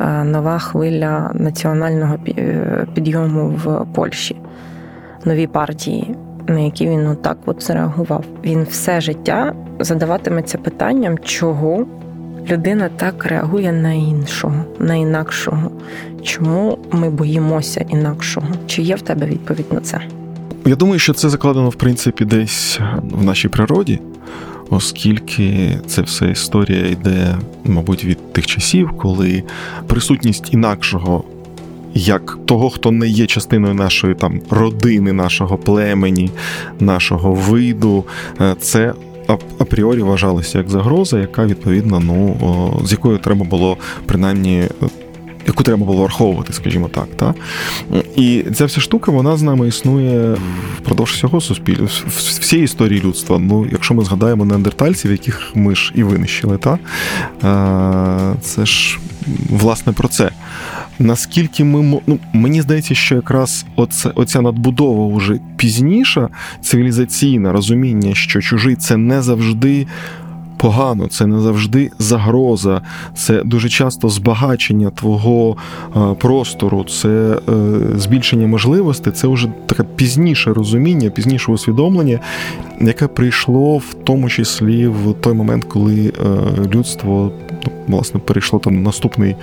Е, 0.00 0.24
нова 0.24 0.58
хвиля 0.58 1.30
національного 1.34 2.16
е, 2.28 2.86
підйому 2.94 3.48
в 3.48 3.86
Польщі, 3.94 4.36
нові 5.24 5.46
партії, 5.46 6.14
на 6.46 6.58
які 6.58 6.88
він 6.88 7.06
отак 7.06 7.38
от 7.46 7.62
зреагував. 7.62 8.24
Він 8.44 8.66
все 8.70 9.00
життя 9.00 9.54
задаватиметься 9.80 10.58
питанням, 10.58 11.18
чого 11.18 11.86
людина 12.50 12.90
так 12.96 13.24
реагує 13.24 13.72
на 13.72 13.92
іншого, 13.92 14.64
на 14.78 14.94
інакшого. 14.94 15.70
Чому 16.22 16.78
ми 16.92 17.10
боїмося 17.10 17.84
інакшого? 17.88 18.46
Чи 18.66 18.82
є 18.82 18.94
в 18.94 19.02
тебе 19.02 19.26
відповідь 19.26 19.72
на 19.72 19.80
це? 19.80 20.00
Я 20.66 20.76
думаю, 20.76 20.98
що 20.98 21.12
це 21.12 21.28
закладено 21.28 21.68
в 21.68 21.74
принципі 21.74 22.24
десь 22.24 22.80
в 23.02 23.24
нашій 23.24 23.48
природі, 23.48 24.00
оскільки 24.70 25.78
це 25.86 26.02
все 26.02 26.30
історія 26.30 26.86
йде, 26.86 27.36
мабуть, 27.64 28.04
від 28.04 28.32
тих 28.32 28.46
часів, 28.46 28.90
коли 28.98 29.42
присутність 29.86 30.54
інакшого. 30.54 31.24
Як 31.94 32.38
того, 32.44 32.70
хто 32.70 32.90
не 32.90 33.08
є 33.08 33.26
частиною 33.26 33.74
нашої 33.74 34.14
там 34.14 34.40
родини, 34.50 35.12
нашого 35.12 35.58
племені, 35.58 36.30
нашого 36.80 37.34
виду, 37.34 38.04
е, 38.40 38.56
це 38.60 38.94
апріорі 39.58 40.02
вважалася 40.02 40.58
як 40.58 40.70
загроза, 40.70 41.18
яка 41.18 41.46
відповідно, 41.46 42.00
ну 42.00 42.80
з 42.84 42.92
якою 42.92 43.18
треба 43.18 43.44
було 43.44 43.76
принаймні. 44.06 44.64
Яку 45.46 45.62
треба 45.62 45.84
було 45.84 46.02
враховувати, 46.02 46.52
скажімо 46.52 46.88
так, 46.88 47.06
та 47.16 47.34
і 48.16 48.44
ця 48.54 48.64
вся 48.64 48.80
штука 48.80 49.12
вона 49.12 49.36
з 49.36 49.42
нами 49.42 49.68
існує 49.68 50.36
впродовж 50.78 51.10
всього 51.10 51.40
суспільства, 51.40 51.88
всієї 52.40 52.64
історії 52.64 53.00
людства. 53.00 53.38
Ну, 53.38 53.66
якщо 53.72 53.94
ми 53.94 54.04
згадаємо 54.04 54.44
неандертальців, 54.44 55.10
яких 55.10 55.50
ми 55.54 55.74
ж 55.74 55.92
і 55.94 56.02
винищили, 56.02 56.58
та 56.58 56.78
це 58.40 58.66
ж 58.66 58.98
власне 59.50 59.92
про 59.92 60.08
це 60.08 60.30
наскільки 60.98 61.64
ми 61.64 62.00
ну, 62.06 62.18
мені 62.32 62.62
здається, 62.62 62.94
що 62.94 63.14
якраз 63.14 63.66
оце, 63.76 64.10
оця 64.14 64.40
надбудова 64.40 65.16
вже 65.16 65.38
пізніша 65.56 66.28
цивілізаційне 66.60 67.52
розуміння, 67.52 68.14
що 68.14 68.40
чужий 68.40 68.76
це 68.76 68.96
не 68.96 69.22
завжди. 69.22 69.86
Погано, 70.56 71.06
це 71.06 71.26
не 71.26 71.40
завжди 71.40 71.90
загроза, 71.98 72.82
це 73.14 73.42
дуже 73.42 73.68
часто 73.68 74.08
збагачення 74.08 74.90
твого 74.90 75.56
простору, 76.18 76.84
це 76.84 77.08
е, 77.08 77.62
збільшення 77.96 78.46
можливостей, 78.46 79.12
це 79.12 79.28
вже 79.28 79.48
таке 79.66 79.84
пізніше 79.96 80.52
розуміння, 80.52 81.10
пізніше 81.10 81.52
усвідомлення, 81.52 82.20
яке 82.80 83.06
прийшло 83.06 83.78
в 83.78 83.94
тому 84.04 84.28
числі 84.28 84.86
в 84.86 85.14
той 85.20 85.34
момент, 85.34 85.64
коли 85.64 86.06
е, 86.06 86.12
людство 86.74 87.32
власне 87.88 88.20
перейшло 88.20 88.58
там 88.58 88.82
наступний 88.82 89.36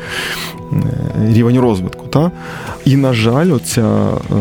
Е, 0.74 1.34
рівень 1.34 1.60
розвитку. 1.60 2.08
Та? 2.08 2.32
І, 2.86 2.96
на 2.96 3.14
жаль, 3.14 3.52
оця 3.52 3.82
е, 3.82 4.36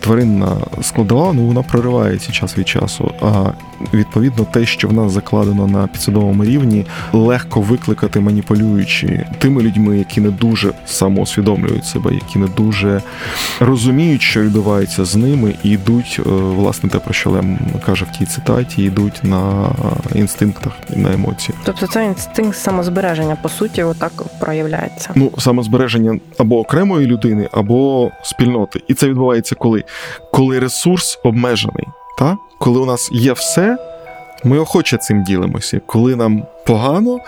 тваринна 0.00 0.56
складова 0.82 1.32
ну, 1.32 1.46
вона 1.46 1.62
проривається 1.62 2.32
час 2.32 2.58
від 2.58 2.68
часу. 2.68 3.10
А 3.22 3.44
відповідно, 3.94 4.46
те, 4.52 4.66
що 4.66 4.88
в 4.88 4.92
нас 4.92 5.12
закладено 5.12 5.66
на 5.66 5.86
підсвідомому 5.86 6.44
рівні, 6.44 6.86
легко 7.12 7.60
викликати, 7.60 8.20
маніпулюючи 8.20 9.26
тими 9.38 9.62
людьми, 9.62 9.98
які 9.98 10.20
не 10.20 10.30
дуже 10.30 10.72
самоусвідомлюють 10.86 11.84
себе, 11.84 12.14
які 12.14 12.38
не 12.38 12.46
дуже 12.46 13.02
розуміють, 13.60 14.22
що 14.22 14.42
відбувається 14.42 15.04
з 15.04 15.16
ними, 15.16 15.54
і 15.62 15.70
йдуть, 15.70 16.20
е, 16.26 16.30
власне, 16.30 16.90
те, 16.90 16.98
про 16.98 17.14
що 17.14 17.30
Лем 17.30 17.58
каже 17.86 18.04
в 18.04 18.18
тій 18.18 18.24
цитаті, 18.24 18.82
йдуть 18.82 19.20
на 19.22 19.68
інстинктах 20.14 20.72
і 20.96 20.98
на 20.98 21.12
емоціях. 21.12 21.60
Тобто 21.64 21.86
це 21.86 22.04
інстинкт 22.04 22.56
самозбереження, 23.06 23.36
по 23.42 23.48
суті, 23.48 23.82
отак 23.82 24.12
проявляється. 24.40 25.10
Ну, 25.14 25.32
самозбереження 25.38 26.20
або 26.38 26.58
окремої 26.58 27.06
людини, 27.06 27.48
або 27.52 28.10
спільноти. 28.22 28.80
І 28.88 28.94
це 28.94 29.08
відбувається 29.08 29.54
коли? 29.54 29.84
Коли 30.32 30.58
ресурс 30.58 31.18
обмежений. 31.24 31.86
Та? 32.18 32.36
Коли 32.58 32.80
у 32.80 32.86
нас 32.86 33.10
є 33.12 33.32
все, 33.32 33.78
Ми 34.44 34.58
охоче 34.58 34.96
цим 34.96 35.24
ділимося. 35.24 35.80
Коли 35.86 36.16
нам 36.16 36.46
погано, 36.66 37.18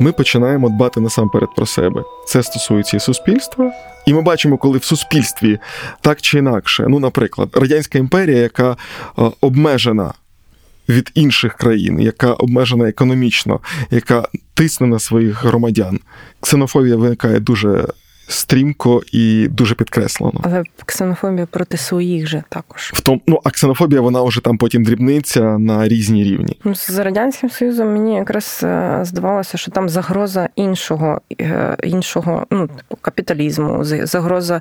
ми 0.00 0.12
починаємо 0.12 0.68
дбати 0.68 1.00
насамперед 1.00 1.48
про 1.56 1.66
себе. 1.66 2.02
Це 2.26 2.42
стосується 2.42 2.96
і 2.96 3.00
суспільства. 3.00 3.72
І 4.06 4.14
ми 4.14 4.22
бачимо, 4.22 4.58
коли 4.58 4.78
в 4.78 4.84
суспільстві 4.84 5.58
так 6.00 6.20
чи 6.20 6.38
інакше, 6.38 6.84
ну, 6.88 6.98
наприклад, 6.98 7.48
радянська 7.54 7.98
імперія, 7.98 8.38
яка 8.38 8.70
е, 8.70 8.76
обмежена. 9.40 10.12
Від 10.88 11.10
інших 11.14 11.54
країн, 11.54 12.00
яка 12.00 12.32
обмежена 12.32 12.88
економічно, 12.88 13.60
яка 13.90 14.28
тисне 14.54 14.86
на 14.86 14.98
своїх 14.98 15.44
громадян, 15.44 16.00
ксенофобія 16.40 16.96
виникає 16.96 17.40
дуже 17.40 17.86
стрімко 18.28 19.02
і 19.12 19.48
дуже 19.48 19.74
підкреслено. 19.74 20.40
Але 20.42 20.62
ксенофобія 20.86 21.46
проти 21.46 21.76
своїх 21.76 22.26
же 22.26 22.42
також. 22.48 22.92
В 22.94 23.00
тому, 23.00 23.20
ну, 23.26 23.40
а 23.44 23.50
ксенофобія, 23.50 24.00
вона 24.00 24.22
вже 24.22 24.40
там 24.40 24.58
потім 24.58 24.84
дрібниться 24.84 25.58
на 25.58 25.88
різні 25.88 26.24
рівні. 26.24 26.60
Ну, 26.64 26.74
з 26.74 26.98
радянським 26.98 27.50
союзом 27.50 27.92
мені 27.92 28.14
якраз 28.14 28.60
е, 28.64 29.00
здавалося, 29.02 29.58
що 29.58 29.70
там 29.70 29.88
загроза 29.88 30.48
іншого, 30.56 31.20
е, 31.40 31.76
іншого, 31.82 32.46
ну 32.50 32.66
типу 32.66 32.98
капіталізму, 33.00 33.84
загроза 33.84 34.60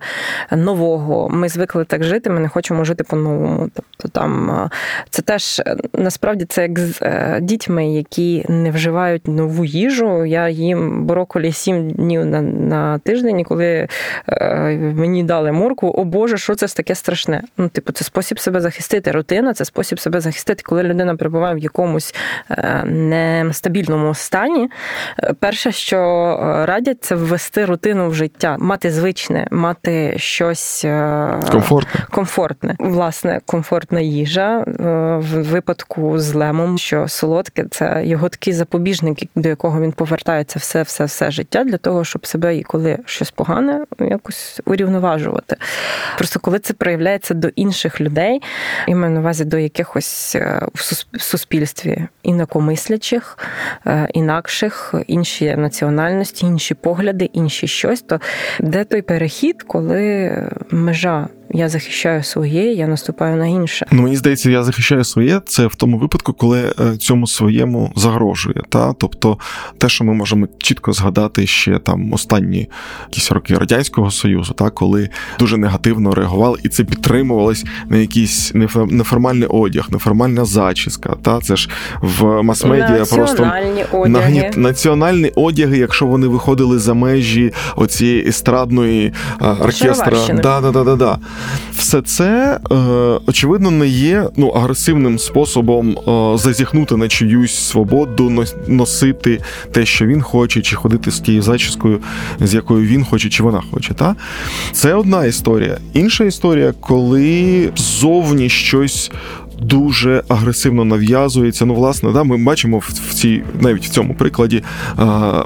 нового. 0.51 1.29
Ми 1.29 1.49
звикли 1.49 1.85
так 1.85 2.03
жити. 2.03 2.29
Ми 2.29 2.39
не 2.39 2.49
хочемо 2.49 2.83
жити 2.83 3.03
по-новому. 3.03 3.69
Тобто 3.73 4.19
там 4.19 4.51
е, 4.51 4.69
це 5.09 5.21
теж 5.21 5.61
насправді 5.93 6.45
це 6.45 6.61
як 6.61 6.79
з 6.79 6.99
дітьми, 7.41 7.93
які 7.93 8.45
не 8.49 8.71
вживають 8.71 9.27
нову 9.27 9.65
їжу. 9.65 10.25
Я 10.25 10.49
їм 10.49 11.05
броколі 11.05 11.51
сім 11.51 11.91
днів 11.91 12.25
на, 12.25 12.41
на 12.41 12.99
тиждень. 12.99 13.43
коли 13.43 13.56
коли 13.57 13.87
е, 14.27 14.77
мені 14.95 15.23
дали 15.23 15.51
морку, 15.51 15.87
о 15.87 16.03
Боже, 16.03 16.37
що 16.37 16.55
це 16.55 16.67
таке 16.67 16.95
страшне? 16.95 17.41
Ну, 17.57 17.69
типу, 17.69 17.91
це 17.91 18.03
спосіб 18.03 18.39
себе 18.39 18.61
захистити. 18.61 19.11
Рутина 19.11 19.53
це 19.53 19.65
спосіб 19.65 19.99
себе 19.99 20.21
захистити, 20.21 20.63
коли 20.65 20.83
людина 20.83 21.15
перебуває 21.15 21.55
в 21.55 21.57
якомусь 21.57 22.15
е, 22.49 22.83
нестабільному 23.43 24.13
стані. 24.13 24.69
Е, 25.19 25.33
перше, 25.39 25.71
що 25.71 25.97
радять, 26.67 27.03
це 27.03 27.15
ввести 27.15 27.65
рутину 27.65 28.09
в 28.09 28.13
життя, 28.13 28.55
мати 28.59 28.91
звичне, 28.91 29.47
мати 29.51 30.13
щось 30.17 30.85
комфортне. 31.51 32.05
комфортне. 32.11 32.75
Власне, 32.79 33.39
комфортна 33.45 33.99
їжа 33.99 34.63
в 35.17 35.41
випадку 35.41 36.19
з 36.19 36.33
лемом, 36.33 36.77
що 36.77 37.07
солодке 37.07 37.65
це 37.71 38.01
його 38.05 38.29
такий 38.29 38.53
запобіжник, 38.53 39.17
до 39.35 39.49
якого 39.49 39.81
він 39.81 39.91
повертається 39.91 40.59
все, 40.59 40.81
все, 40.81 41.05
все 41.05 41.31
життя 41.31 41.63
для 41.63 41.77
того, 41.77 42.03
щоб 42.03 42.25
себе 42.25 42.57
і 42.57 42.63
коли 42.63 42.97
щось 43.05 43.31
погано 43.31 43.46
погане 43.47 43.85
якось 43.99 44.61
урівноважувати. 44.65 45.55
Просто 46.17 46.39
коли 46.39 46.59
це 46.59 46.73
проявляється 46.73 47.33
до 47.33 47.47
інших 47.47 48.01
людей, 48.01 48.41
і 48.87 48.95
маю 48.95 49.13
на 49.13 49.19
увазі 49.19 49.45
до 49.45 49.57
якихось 49.57 50.35
е, 50.35 50.67
в 51.13 51.21
суспільстві 51.21 52.07
інакомислячих, 52.23 53.37
е, 53.85 54.07
інакших, 54.13 54.93
інші 55.07 55.55
національності, 55.55 56.45
інші 56.45 56.73
погляди, 56.73 57.29
інші 57.33 57.67
щось, 57.67 58.01
то 58.01 58.19
де 58.59 58.83
той 58.83 59.01
перехід, 59.01 59.63
коли 59.63 60.31
межа 60.71 61.27
я 61.53 61.69
захищаю 61.69 62.23
своє, 62.23 62.73
я 62.73 62.87
наступаю 62.87 63.37
на 63.37 63.47
інше. 63.47 63.85
Ну 63.91 64.01
мені 64.01 64.15
здається, 64.15 64.49
я 64.49 64.63
захищаю 64.63 65.03
своє. 65.03 65.41
Це 65.45 65.67
в 65.67 65.75
тому 65.75 65.97
випадку, 65.97 66.33
коли 66.33 66.73
е, 66.79 66.97
цьому 66.97 67.27
своєму 67.27 67.91
загрожує. 67.95 68.61
Та 68.69 68.93
тобто, 68.93 69.37
те, 69.77 69.89
що 69.89 70.03
ми 70.03 70.13
можемо 70.13 70.47
чітко 70.57 70.93
згадати 70.93 71.47
ще 71.47 71.79
там 71.79 72.13
останні 72.13 72.69
якісь 73.09 73.31
роки 73.31 73.55
радянського 73.55 74.11
союзу, 74.11 74.53
та 74.53 74.69
коли 74.69 75.09
дуже 75.39 75.57
негативно 75.57 76.13
реагували, 76.13 76.59
і 76.63 76.69
це 76.69 76.83
підтримувалось 76.83 77.65
на 77.89 77.97
якийсь 77.97 78.51
неформальний 78.89 79.47
одяг, 79.47 79.87
неформальна 79.91 80.45
зачіска. 80.45 81.15
Та 81.21 81.39
це 81.39 81.55
ж 81.55 81.69
в 82.01 82.41
мас-медіа 82.43 83.05
просто 83.05 83.51
одяги. 83.91 84.51
національні 84.55 85.31
одяги, 85.35 85.77
якщо 85.77 86.05
вони 86.05 86.27
виходили 86.27 86.79
за 86.79 86.93
межі 86.93 87.53
оцієї 87.75 88.27
естрадної 88.27 89.13
оркестра. 89.39 90.17
Да, 90.33 90.61
да, 90.61 90.71
да, 90.71 90.83
да, 90.83 90.95
да 90.95 91.19
все 91.77 92.01
це 92.01 92.59
е, 92.71 92.75
очевидно 93.27 93.71
не 93.71 93.87
є 93.87 94.29
ну 94.37 94.47
агресивним 94.47 95.19
способом 95.19 95.97
е, 95.97 96.37
зазіхнути 96.37 96.97
на 96.97 97.07
чиюсь 97.07 97.55
свободу, 97.55 98.45
носити 98.67 99.41
те, 99.71 99.85
що 99.85 100.05
він 100.05 100.21
хоче, 100.21 100.61
чи 100.61 100.75
ходити 100.75 101.11
з 101.11 101.19
тією 101.19 101.41
зачіскою, 101.41 101.99
з 102.39 102.53
якою 102.53 102.87
він 102.87 103.05
хоче, 103.05 103.29
чи 103.29 103.43
вона 103.43 103.61
хоче. 103.71 103.93
Та 103.93 104.15
це 104.71 104.93
одна 104.93 105.25
історія. 105.25 105.77
Інша 105.93 106.23
історія, 106.23 106.73
коли 106.79 107.69
зовні 107.75 108.49
щось 108.49 109.11
дуже 109.61 110.23
агресивно 110.27 110.85
нав'язується. 110.85 111.65
Ну, 111.65 111.73
власне, 111.75 112.11
да, 112.11 112.23
ми 112.23 112.37
бачимо 112.37 112.77
в 112.77 113.13
цій, 113.13 113.43
навіть 113.61 113.85
в 113.85 113.89
цьому 113.89 114.13
прикладі 114.13 114.63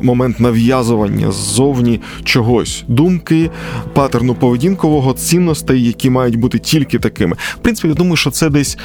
момент 0.01 0.39
нав'язування 0.39 1.31
ззовні 1.31 2.01
чогось, 2.23 2.83
думки, 2.87 3.49
патерну 3.93 4.35
поведінкового, 4.35 5.13
цінностей, 5.13 5.83
які 5.83 6.09
мають 6.09 6.35
бути 6.35 6.59
тільки 6.59 6.99
такими. 6.99 7.35
В 7.53 7.57
принципі, 7.57 7.87
я 7.87 7.93
думаю, 7.93 8.15
що 8.15 8.31
це 8.31 8.49
десь 8.49 8.77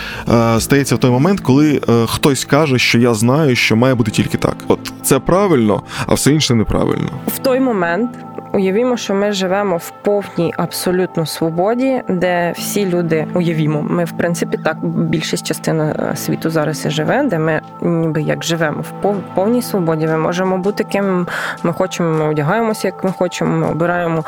стається 0.59 0.95
в 0.95 0.99
той 0.99 1.11
момент, 1.11 1.41
коли 1.41 1.81
хтось 2.07 2.45
каже, 2.45 2.79
що 2.79 2.99
я 2.99 3.15
знаю, 3.15 3.57
що 3.57 3.77
має 3.77 3.95
бути 3.95 4.11
тільки 4.11 4.39
так. 4.39 4.57
От 4.69 4.93
це 5.03 5.19
правильно, 5.19 5.83
а 6.07 6.15
все 6.15 6.33
інше 6.33 6.55
неправильно. 6.55 7.11
В 7.27 7.39
той 7.39 7.61
момент. 7.61 8.11
Уявімо, 8.57 8.97
що 8.97 9.15
ми 9.15 9.33
живемо 9.33 9.77
в 9.77 9.91
повній 9.91 10.55
абсолютно 10.57 11.27
свободі, 11.27 12.03
де 12.09 12.53
всі 12.57 12.87
люди 12.87 13.27
уявімо, 13.35 13.83
ми 13.91 14.05
в 14.05 14.13
принципі 14.13 14.59
так 14.65 14.85
більшість 14.85 15.47
частина 15.47 16.11
е, 16.13 16.17
світу 16.17 16.51
зараз 16.51 16.87
і 16.87 16.91
живе, 16.91 17.23
де 17.23 17.39
ми 17.39 17.61
ніби 17.83 18.23
як 18.23 18.45
живемо 18.45 18.81
в 18.81 18.93
повній 19.35 19.63
свободі. 19.63 20.07
Ми 20.07 20.17
можемо 20.17 20.59
бути 20.59 20.85
ким 20.85 21.27
ми 21.63 21.73
хочемо. 21.73 22.09
Ми 22.09 22.29
одягаємося, 22.29 22.89
як 22.89 23.05
ми 23.05 23.13
хочемо. 23.13 23.57
Ми 23.57 23.71
обираємо 23.71 24.25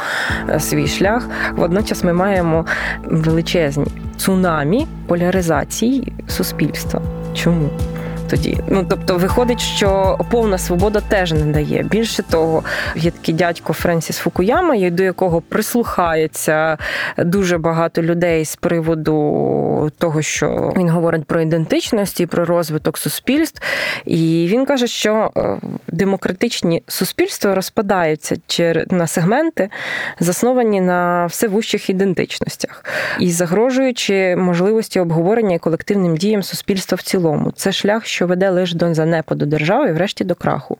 е, 0.48 0.60
свій 0.60 0.86
шлях. 0.86 1.28
Водночас 1.56 2.04
ми 2.04 2.12
маємо 2.12 2.64
величезні 3.04 3.86
цунамі 4.16 4.86
поляризації 5.06 6.12
суспільства. 6.26 7.00
Чому? 7.34 7.70
Тоді. 8.30 8.58
Ну 8.68 8.86
тобто, 8.90 9.16
виходить, 9.16 9.60
що 9.60 10.18
повна 10.30 10.58
свобода 10.58 11.00
теж 11.08 11.32
не 11.32 11.52
дає. 11.52 11.82
Більше 11.82 12.22
того, 12.22 12.62
є 12.96 13.10
такий 13.10 13.34
дядько 13.34 13.72
Френсіс 13.72 14.16
Фукуяма, 14.16 14.90
до 14.90 15.02
якого 15.02 15.40
прислухається 15.40 16.78
дуже 17.18 17.58
багато 17.58 18.02
людей 18.02 18.44
з 18.44 18.56
приводу 18.56 19.92
того, 19.98 20.22
що 20.22 20.72
він 20.76 20.88
говорить 20.88 21.24
про 21.24 21.40
ідентичність 21.40 22.20
і 22.20 22.26
про 22.26 22.44
розвиток 22.44 22.98
суспільств. 22.98 23.62
І 24.04 24.46
він 24.50 24.66
каже, 24.66 24.86
що 24.86 25.30
е, 25.36 25.56
демократичні 25.88 26.82
суспільства 26.86 27.54
розпадаються 27.54 28.36
на 28.90 29.06
сегменти, 29.06 29.68
засновані 30.20 30.80
на 30.80 31.26
все 31.26 31.48
вущих 31.48 31.90
ідентичностях, 31.90 32.84
і 33.20 33.30
загрожуючи 33.30 34.36
можливості 34.36 35.00
обговорення 35.00 35.58
колективним 35.58 36.16
діям 36.16 36.42
суспільства 36.42 36.96
в 36.96 37.02
цілому. 37.02 37.52
Це 37.52 37.72
шлях 37.72 38.06
що 38.18 38.26
веде 38.26 38.50
лише 38.50 38.76
до 38.76 38.94
занепаду 38.94 39.46
держави 39.46 39.88
і 39.88 39.92
врешті 39.92 40.24
до 40.24 40.34
краху. 40.34 40.78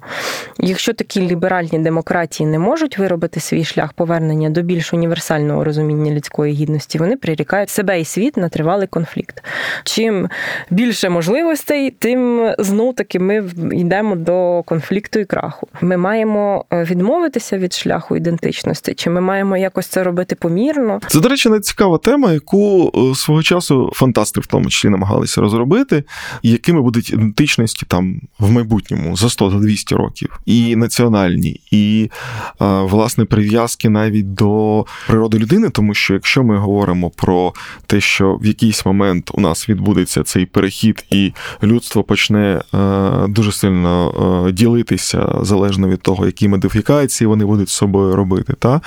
Якщо 0.60 0.92
такі 0.92 1.20
ліберальні 1.20 1.78
демократії 1.78 2.48
не 2.48 2.58
можуть 2.58 2.98
виробити 2.98 3.40
свій 3.40 3.64
шлях 3.64 3.92
повернення 3.92 4.50
до 4.50 4.62
більш 4.62 4.92
універсального 4.92 5.64
розуміння 5.64 6.12
людської 6.12 6.54
гідності, 6.54 6.98
вони 6.98 7.16
прирікають 7.16 7.70
себе 7.70 8.00
і 8.00 8.04
світ 8.04 8.36
на 8.36 8.48
тривалий 8.48 8.86
конфлікт. 8.86 9.44
Чим 9.84 10.28
більше 10.70 11.08
можливостей, 11.08 11.90
тим 11.90 12.50
знов 12.58 12.94
таки 12.94 13.18
ми 13.18 13.50
йдемо 13.72 14.16
до 14.16 14.62
конфлікту 14.66 15.18
і 15.18 15.24
краху. 15.24 15.68
Ми 15.80 15.96
маємо 15.96 16.64
е, 16.72 16.84
відмовитися 16.84 17.58
від 17.58 17.72
шляху 17.72 18.16
ідентичності, 18.16 18.94
чи 18.94 19.10
ми 19.10 19.20
маємо 19.20 19.56
якось 19.56 19.86
це 19.86 20.04
робити 20.04 20.34
помірно? 20.34 21.00
Це, 21.08 21.20
до 21.20 21.28
речі, 21.28 21.48
не 21.48 21.60
цікава 21.60 21.98
тема, 21.98 22.32
яку 22.32 22.92
е, 22.94 23.14
свого 23.14 23.42
часу 23.42 23.92
фантасти 23.94 24.40
в 24.40 24.46
тому 24.46 24.68
числі 24.68 24.88
намагалися 24.88 25.40
розробити, 25.40 26.04
якими 26.42 26.82
будуть 26.82 27.10
ідентичності 27.10 27.86
там 27.88 28.20
в 28.38 28.50
майбутньому 28.50 29.16
за 29.16 29.26
100-200 29.26 29.96
років, 29.96 30.40
і 30.48 30.76
національні, 30.76 31.60
і 31.70 32.10
власне 32.60 33.24
прив'язки 33.24 33.88
навіть 33.88 34.34
до 34.34 34.84
природи 35.06 35.38
людини, 35.38 35.70
тому 35.70 35.94
що 35.94 36.14
якщо 36.14 36.44
ми 36.44 36.56
говоримо 36.56 37.10
про 37.10 37.52
те, 37.86 38.00
що 38.00 38.34
в 38.34 38.46
якийсь 38.46 38.86
момент 38.86 39.30
у 39.34 39.40
нас 39.40 39.68
відбудеться 39.68 40.22
цей 40.22 40.46
перехід, 40.46 41.04
і 41.10 41.32
людство 41.62 42.02
почне 42.02 42.60
дуже 43.28 43.52
сильно 43.52 44.50
ділитися 44.52 45.38
залежно 45.42 45.88
від 45.88 46.02
того, 46.02 46.26
які 46.26 46.48
модифікації 46.48 47.28
вони 47.28 47.44
будуть 47.44 47.68
з 47.68 47.72
собою 47.72 48.16
робити, 48.16 48.54
та 48.58 48.80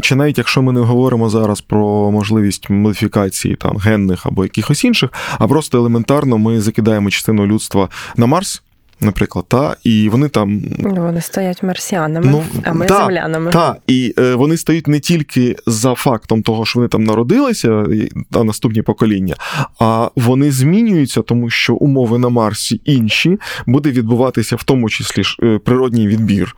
чи 0.00 0.14
навіть 0.14 0.38
якщо 0.38 0.62
ми 0.62 0.72
не 0.72 0.80
говоримо 0.80 1.30
зараз 1.30 1.60
про 1.60 2.10
можливість 2.10 2.70
модифікації 2.70 3.56
там 3.56 3.76
генних 3.76 4.26
або 4.26 4.44
якихось 4.44 4.84
інших, 4.84 5.10
а 5.38 5.46
просто 5.46 5.78
елементарно 5.78 6.38
ми 6.38 6.60
закидаємо 6.60 7.10
частину 7.10 7.46
людства 7.46 7.88
на 8.16 8.26
Марс. 8.26 8.62
Наприклад, 9.00 9.44
та, 9.48 9.76
і 9.84 10.08
вони 10.08 10.28
там. 10.28 10.62
Вони 10.78 11.20
стоять 11.20 11.62
марсіанами, 11.62 12.26
ну, 12.30 12.44
а 12.64 12.72
ми 12.72 12.86
та, 12.86 12.98
землянами. 12.98 13.50
Так, 13.50 13.76
і 13.86 14.14
е, 14.18 14.34
вони 14.34 14.56
стають 14.56 14.86
не 14.86 15.00
тільки 15.00 15.56
за 15.66 15.94
фактом 15.94 16.42
того, 16.42 16.66
що 16.66 16.78
вони 16.78 16.88
там 16.88 17.04
народилися, 17.04 17.86
та 18.30 18.44
наступні 18.44 18.82
покоління, 18.82 19.34
а 19.80 20.08
вони 20.16 20.52
змінюються, 20.52 21.22
тому 21.22 21.50
що 21.50 21.74
умови 21.74 22.18
на 22.18 22.28
Марсі 22.28 22.80
інші, 22.84 23.38
буде 23.66 23.90
відбуватися 23.90 24.56
в 24.56 24.62
тому 24.62 24.90
числі 24.90 25.24
ж 25.24 25.36
е, 25.42 25.58
природній 25.58 26.06
відбір. 26.06 26.56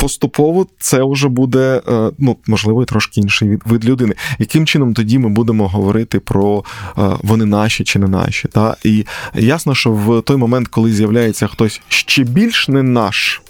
Поступово 0.00 0.66
це 0.78 1.02
вже 1.02 1.28
буде, 1.28 1.82
е, 1.88 2.10
ну, 2.18 2.36
можливо, 2.46 2.84
трошки 2.84 3.20
інший 3.20 3.58
вид 3.64 3.84
людини. 3.84 4.14
Яким 4.38 4.66
чином 4.66 4.94
тоді 4.94 5.18
ми 5.18 5.28
будемо 5.28 5.68
говорити 5.68 6.20
про 6.20 6.64
е, 6.98 7.02
вони 7.22 7.44
наші 7.44 7.84
чи 7.84 7.98
не 7.98 8.08
наші? 8.08 8.48
Та? 8.48 8.76
І 8.84 9.06
ясно, 9.34 9.74
що 9.74 9.90
в 9.90 10.22
той 10.22 10.36
момент, 10.36 10.68
коли 10.68 10.92
з'являється 10.92 11.46
хтось 11.46 11.73
ще 11.88 12.22
більш 12.22 12.68
не 12.68 12.82
наш. 12.82 13.40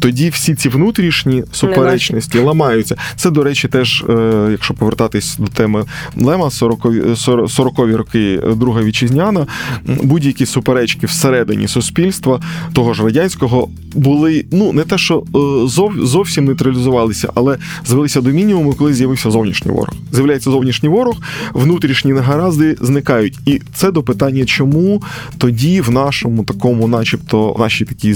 Тоді 0.00 0.28
всі 0.28 0.54
ці 0.54 0.68
внутрішні 0.68 1.44
суперечності 1.52 2.38
ламаються. 2.38 2.96
Це, 3.16 3.30
до 3.30 3.42
речі, 3.42 3.68
теж, 3.68 4.04
е, 4.08 4.48
якщо 4.50 4.74
повертатись 4.74 5.36
до 5.38 5.46
теми 5.46 5.84
Лема, 6.16 6.46
40-ві 6.48 7.00
40-ві 7.46 7.96
роки 7.96 8.40
Друга 8.56 8.82
вітчизняна, 8.82 9.46
будь-які 9.86 10.46
суперечки 10.46 11.06
всередині 11.06 11.68
суспільства 11.68 12.40
того 12.72 12.94
ж 12.94 13.02
радянського 13.02 13.68
були 13.94 14.44
ну 14.52 14.72
не 14.72 14.82
те, 14.82 14.98
що 14.98 15.18
е, 15.18 15.68
зов, 15.68 15.92
зовсім 16.06 16.44
нейтралізувалися, 16.44 17.32
але 17.34 17.58
звелися 17.86 18.20
до 18.20 18.30
мінімуму, 18.30 18.74
коли 18.74 18.94
з'явився 18.94 19.30
зовнішній 19.30 19.70
ворог. 19.70 19.94
З'являється 20.12 20.50
зовнішній 20.50 20.88
ворог, 20.88 21.16
внутрішні 21.52 22.12
негаразди 22.12 22.76
зникають. 22.80 23.38
І 23.46 23.60
це 23.74 23.90
до 23.90 24.02
питання, 24.02 24.44
чому 24.44 25.02
тоді 25.38 25.80
в 25.80 25.90
нашому 25.90 26.44
такому, 26.44 26.88
начебто, 26.88 27.52
в 27.52 27.60
нашій 27.60 27.84
такій 27.84 28.14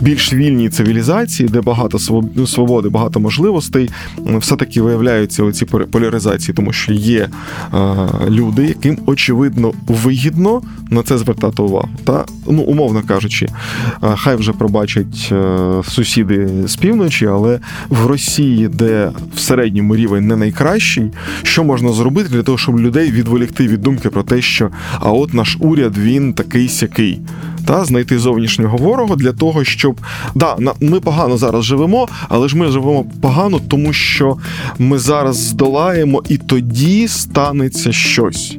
більш 0.00 0.32
вільній 0.32 0.68
цивілізації, 0.68 1.48
де 1.48 1.60
багато 1.60 1.98
ну, 2.34 2.46
свободи, 2.46 2.88
багато 2.88 3.20
можливостей, 3.20 3.90
все-таки 4.38 4.82
виявляються 4.82 5.44
оці 5.44 5.64
поляризації, 5.64 6.54
тому 6.54 6.72
що 6.72 6.92
є 6.92 7.28
е, 7.74 7.78
люди, 8.28 8.66
яким 8.66 8.98
очевидно 9.06 9.72
вигідно 9.86 10.62
на 10.90 11.02
це 11.02 11.18
звертати 11.18 11.62
увагу. 11.62 11.88
Та 12.04 12.24
ну 12.46 12.62
умовно 12.62 13.02
кажучи, 13.08 13.46
е, 13.46 14.14
хай 14.16 14.36
вже 14.36 14.52
пробачать 14.52 15.28
е, 15.32 15.82
сусіди 15.88 16.48
з 16.66 16.76
півночі, 16.76 17.26
але 17.26 17.60
в 17.88 18.06
Росії, 18.06 18.68
де 18.68 19.10
в 19.34 19.38
середньому 19.38 19.96
рівень 19.96 20.26
не 20.26 20.36
найкращий, 20.36 21.10
що 21.42 21.64
можна 21.64 21.92
зробити 21.92 22.28
для 22.28 22.42
того, 22.42 22.58
щоб 22.58 22.80
людей 22.80 23.10
відволікти 23.10 23.68
від 23.68 23.82
думки 23.82 24.10
про 24.10 24.22
те, 24.22 24.42
що 24.42 24.70
а 25.00 25.12
от 25.12 25.34
наш 25.34 25.56
уряд 25.60 25.98
він 25.98 26.32
такий 26.32 26.68
сякий, 26.68 27.20
та 27.66 27.84
знайти 27.84 28.18
зовнішнього 28.18 28.76
ворога 28.76 29.16
для 29.16 29.32
того, 29.32 29.64
щоб 29.64 30.00
да, 30.34 30.56
ми 30.80 31.00
погано 31.00 31.36
зараз 31.36 31.64
живемо, 31.64 32.08
але 32.28 32.48
ж 32.48 32.56
ми 32.56 32.66
живемо 32.66 33.04
погано, 33.20 33.60
тому 33.68 33.92
що 33.92 34.36
ми 34.78 34.98
зараз 34.98 35.36
здолаємо, 35.36 36.22
і 36.28 36.38
тоді 36.38 37.08
станеться 37.08 37.92
щось. 37.92 38.58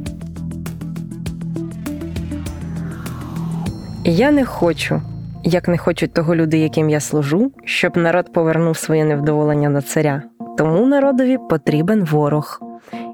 Я 4.06 4.32
не 4.32 4.46
хочу, 4.46 5.02
як 5.44 5.68
не 5.68 5.78
хочуть 5.78 6.14
того 6.14 6.36
люди, 6.36 6.58
яким 6.58 6.90
я 6.90 7.00
служу, 7.00 7.52
щоб 7.66 7.98
народ 7.98 8.34
повернув 8.34 8.78
своє 8.78 9.06
невдоволення 9.06 9.70
на 9.70 9.82
царя. 9.82 10.24
Тому 10.58 10.88
народові 10.88 11.38
потрібен 11.50 12.04
ворог. 12.04 12.71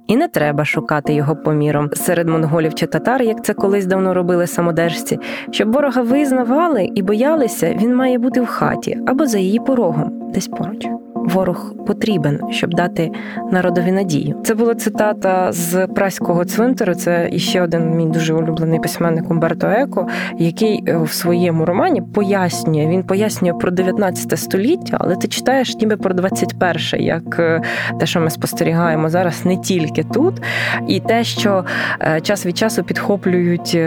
І 0.07 0.15
не 0.15 0.27
треба 0.27 0.65
шукати 0.65 1.13
його 1.13 1.35
поміром 1.35 1.89
серед 1.93 2.27
монголів 2.27 2.73
чи 2.73 2.87
татар, 2.87 3.21
як 3.21 3.45
це 3.45 3.53
колись 3.53 3.85
давно 3.85 4.13
робили 4.13 4.47
самодержці. 4.47 5.19
Щоб 5.51 5.71
ворога 5.73 6.01
визнавали 6.01 6.89
і 6.95 7.01
боялися, 7.01 7.77
він 7.81 7.95
має 7.95 8.17
бути 8.17 8.41
в 8.41 8.45
хаті 8.45 8.97
або 9.07 9.25
за 9.25 9.37
її 9.37 9.59
порогом, 9.59 10.31
десь 10.33 10.47
поруч 10.47 10.87
ворог 11.27 11.73
потрібен, 11.87 12.39
щоб 12.51 12.73
дати 12.73 13.11
народові 13.51 13.91
надію. 13.91 14.35
Це 14.45 14.55
була 14.55 14.75
цитата 14.75 15.51
з 15.51 15.87
праського 15.87 16.45
цвинтару. 16.45 16.95
Це 16.95 17.29
іще 17.31 17.61
один 17.61 17.89
мій 17.89 18.05
дуже 18.05 18.33
улюблений 18.33 18.79
письменник 18.79 19.31
Умберто 19.31 19.67
Еко, 19.67 20.07
який 20.37 20.83
е, 20.87 20.97
в 20.97 21.11
своєму 21.11 21.65
романі 21.65 22.01
пояснює. 22.01 22.87
Він 22.87 23.03
пояснює 23.03 23.53
про 23.53 23.71
19 23.71 24.39
століття, 24.39 24.97
але 24.99 25.15
ти 25.15 25.27
читаєш 25.27 25.75
ніби 25.75 25.97
про 25.97 26.13
21, 26.13 26.81
як 27.05 27.39
е, 27.39 27.61
те, 27.99 28.05
що 28.05 28.19
ми 28.19 28.29
спостерігаємо 28.29 29.09
зараз, 29.09 29.45
не 29.45 29.57
тільки 29.57 30.03
тут, 30.03 30.41
і 30.87 30.99
те, 30.99 31.23
що 31.23 31.65
е, 32.01 32.21
час 32.21 32.45
від 32.45 32.57
часу 32.57 32.83
підхоплюють 32.83 33.77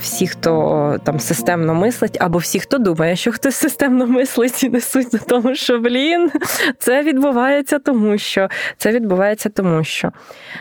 всі, 0.00 0.26
хто 0.26 0.96
там 1.04 1.20
системно 1.20 1.74
мислить, 1.74 2.16
або 2.20 2.38
всі, 2.38 2.60
хто 2.60 2.78
думає, 2.78 3.16
що 3.16 3.32
хтось 3.32 3.56
системно 3.56 4.06
мислить, 4.06 4.64
і 4.64 4.68
несуть 4.68 5.08
до 5.12 5.18
того, 5.18 5.54
що 5.54 5.78
блін, 5.78 6.30
це 6.78 7.02
відбувається 7.02 7.78
тому, 7.78 8.18
що 8.18 8.48
це 8.76 8.92
відбувається 8.92 9.48
тому, 9.48 9.84
що 9.84 10.12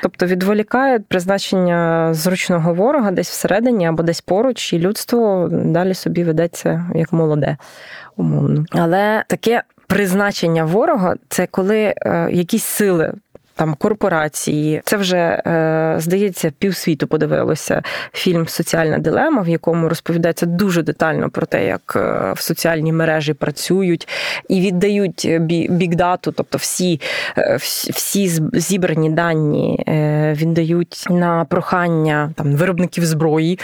тобто 0.04 0.26
відволікають 0.26 1.08
призначення 1.08 2.10
зручного 2.13 2.74
ворога 2.74 3.12
десь 3.12 3.30
всередині 3.30 3.86
або 3.86 4.04
десь 4.04 4.22
поруч, 4.22 4.74
і 4.74 4.80
людство 4.80 5.50
далі 5.52 5.93
собі 5.93 6.24
ведеться 6.24 6.86
як 6.96 7.13
молоде, 7.13 7.58
умовно. 8.15 8.65
Але 8.72 9.24
таке 9.28 9.63
призначення 9.88 10.65
ворога 10.65 11.15
це 11.30 11.48
коли 11.48 11.93
е, 11.98 12.30
якісь 12.32 12.63
сили 12.63 13.13
там 13.56 13.76
корпорації. 13.76 14.82
Це 14.86 14.98
вже 14.98 15.18
е, 15.18 15.96
здається, 15.98 16.52
півсвіту 16.60 17.08
подивилося 17.08 17.82
фільм 18.13 18.48
Соціальна 18.48 18.98
дилема, 18.98 19.42
в 19.42 19.50
якому 19.50 19.89
розповідається 19.89 20.46
дуже 20.46 20.82
детально 20.82 21.30
про 21.30 21.46
те, 21.46 21.66
як 21.66 21.94
е, 21.96 22.34
в 22.36 22.39
соціальні 22.42 22.94
мережі 22.94 23.34
працюють 23.34 24.08
і 24.50 24.62
віддають 24.62 25.38
бікдату, 25.70 26.32
тобто 26.32 26.58
всі 26.58 27.02
всі 27.94 28.28
зібрані 28.54 29.10
дані 29.10 29.86
е, 29.88 30.34
віддають 30.34 31.06
на 31.10 31.46
прохання 31.46 32.32
там 32.36 32.56
виробників 32.56 33.06
зброї 33.06 33.60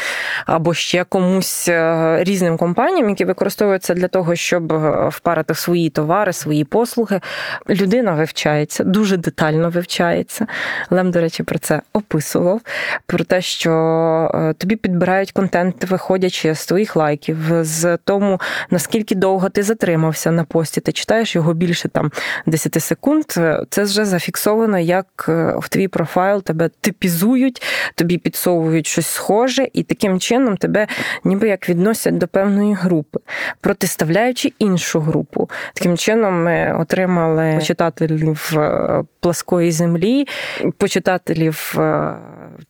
або 0.46 0.74
ще 0.74 1.04
комусь 1.04 1.70
різним 2.18 2.58
компаніям, 2.58 3.10
які 3.10 3.26
використовуються 3.26 3.94
для 3.94 4.08
того, 4.08 4.36
щоб 4.36 4.74
впарити 5.10 5.56
свої 5.56 5.90
товари, 5.90 6.34
свої 6.34 6.64
послуги. 6.64 7.22
Людина 7.70 8.12
вивчається 8.12 8.84
дуже 8.84 9.18
детально 9.18 9.70
вивчається. 9.80 10.48
Лем, 10.90 11.12
до 11.12 11.22
речі, 11.22 11.44
про 11.44 11.60
це 11.60 11.82
описував: 11.94 12.62
про 13.06 13.24
те, 13.24 13.42
що 13.42 13.72
е, 14.34 14.54
тобі 14.54 14.76
підбирають 14.76 15.32
контент, 15.32 15.84
виходячи 15.84 16.56
з 16.56 16.66
твоїх 16.66 16.96
лайків, 16.96 17.38
з 17.62 17.98
тому, 17.98 18.40
наскільки 18.70 19.16
довго 19.16 19.50
ти 19.50 19.64
затримався 19.64 20.32
на 20.32 20.44
пості, 20.44 20.82
ти 20.82 20.92
читаєш 20.92 21.36
його 21.36 21.54
більше 21.54 21.90
там 21.90 22.12
10 22.46 22.84
секунд. 22.84 23.26
Це 23.70 23.84
вже 23.84 24.06
зафіксовано, 24.06 24.80
як 24.80 25.26
е, 25.30 25.54
в 25.58 25.70
твій 25.70 25.88
профайл 25.88 26.44
тебе 26.44 26.70
типізують, 26.82 27.62
тобі 27.96 28.18
підсовують 28.18 28.88
щось 28.88 29.08
схоже, 29.08 29.68
і 29.74 29.84
таким 29.84 30.20
чином 30.20 30.58
тебе 30.58 30.88
ніби 31.24 31.48
як 31.48 31.70
відносять 31.70 32.18
до 32.18 32.28
певної 32.28 32.74
групи, 32.74 33.20
протиставляючи 33.62 34.54
іншу 34.60 35.00
групу. 35.00 35.50
Таким 35.74 35.98
чином 35.98 36.44
ми 36.44 36.76
отримали 36.80 37.60
читателів 37.64 38.54
е, 38.58 39.04
пласкої 39.70 39.72
землі, 39.72 40.28
почитателів 40.78 41.76
е, 41.78 42.14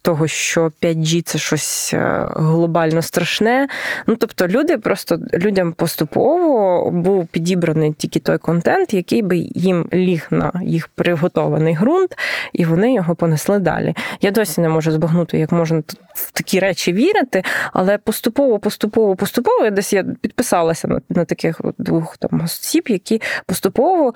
того, 0.01 0.27
що 0.27 0.71
5G 0.81 1.21
це 1.21 1.37
щось 1.37 1.93
е, 1.93 2.27
глобально 2.35 3.01
страшне. 3.01 3.67
Ну 4.07 4.15
тобто, 4.15 4.47
люди 4.47 4.77
просто 4.77 5.19
людям 5.33 5.73
поступово 5.73 6.91
був 6.91 7.27
підібраний 7.27 7.93
тільки 7.93 8.19
той 8.19 8.37
контент, 8.37 8.93
який 8.93 9.21
би 9.21 9.37
їм 9.37 9.89
ліг 9.93 10.27
на 10.31 10.51
їх 10.63 10.87
приготований 10.87 11.75
ґрунт, 11.75 12.15
і 12.53 12.65
вони 12.65 12.93
його 12.93 13.15
понесли 13.15 13.59
далі. 13.59 13.93
Я 14.21 14.31
досі 14.31 14.61
не 14.61 14.69
можу 14.69 14.91
збагнути, 14.91 15.39
як 15.39 15.51
можна 15.51 15.83
в 16.13 16.31
такі 16.31 16.59
речі 16.59 16.93
вірити, 16.93 17.43
але 17.73 17.97
поступово, 17.97 18.59
поступово, 18.59 19.15
поступово 19.15 19.65
я 19.65 19.71
десь 19.71 19.93
я 19.93 20.03
підписалася 20.03 20.87
на, 20.87 21.01
на 21.09 21.25
таких 21.25 21.61
двох 21.77 22.17
там 22.17 22.41
осіб, 22.43 22.83
які 22.87 23.21
поступово. 23.45 24.13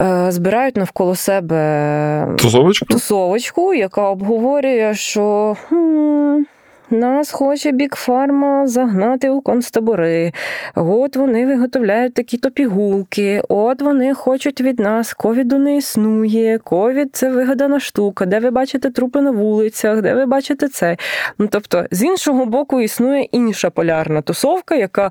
Е, 0.00 0.32
збирають 0.32 0.76
навколо 0.76 1.14
себе 1.14 2.26
тусовочку, 2.38 2.86
тусовочку 2.86 3.74
яка 3.74 4.02
обговорює, 4.02 4.94
що. 4.94 5.56
Хм, 5.68 6.42
нас 6.90 7.30
хоче 7.30 7.72
Бікфарма 7.72 8.66
загнати 8.66 9.30
у 9.30 9.40
концтабори. 9.40 10.32
От 10.74 11.16
вони 11.16 11.46
виготовляють 11.46 12.14
такі-то 12.14 12.50
пігулки, 12.50 13.42
от 13.48 13.82
вони 13.82 14.14
хочуть 14.14 14.60
від 14.60 14.80
нас, 14.80 15.14
ковіду 15.14 15.58
не 15.58 15.76
існує, 15.76 16.58
ковід 16.58 17.08
це 17.12 17.30
вигадана 17.30 17.80
штука, 17.80 18.26
де 18.26 18.40
ви 18.40 18.50
бачите 18.50 18.90
трупи 18.90 19.20
на 19.20 19.30
вулицях, 19.30 20.02
де 20.02 20.14
ви 20.14 20.26
бачите 20.26 20.68
це. 20.68 20.96
Ну 21.38 21.48
тобто, 21.50 21.84
з 21.90 22.02
іншого 22.02 22.46
боку, 22.46 22.80
існує 22.80 23.22
інша 23.22 23.70
полярна 23.70 24.22
тусовка, 24.22 24.74
яка 24.74 25.10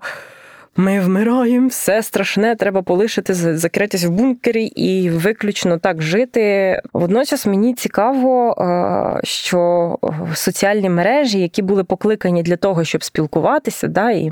ми 0.78 1.00
вмираємо, 1.00 1.68
все 1.68 2.04
страшне, 2.04 2.56
треба 2.56 2.82
полишити, 2.82 3.34
закритись 3.34 4.06
в 4.06 4.10
бункері 4.10 4.66
і 4.66 5.10
виключно 5.10 5.78
так 5.78 6.02
жити. 6.02 6.82
Водночас 6.94 7.46
мені 7.46 7.74
цікаво, 7.74 8.52
е, 8.52 9.22
що 9.24 9.98
соціальні 10.34 10.90
мережі, 10.90 11.40
які 11.40 11.62
були 11.62 11.84
покликані 11.84 12.44
для 12.44 12.56
того, 12.56 12.84
щоб 12.84 13.04
спілкуватися, 13.04 13.88
да, 13.88 14.12
і 14.12 14.32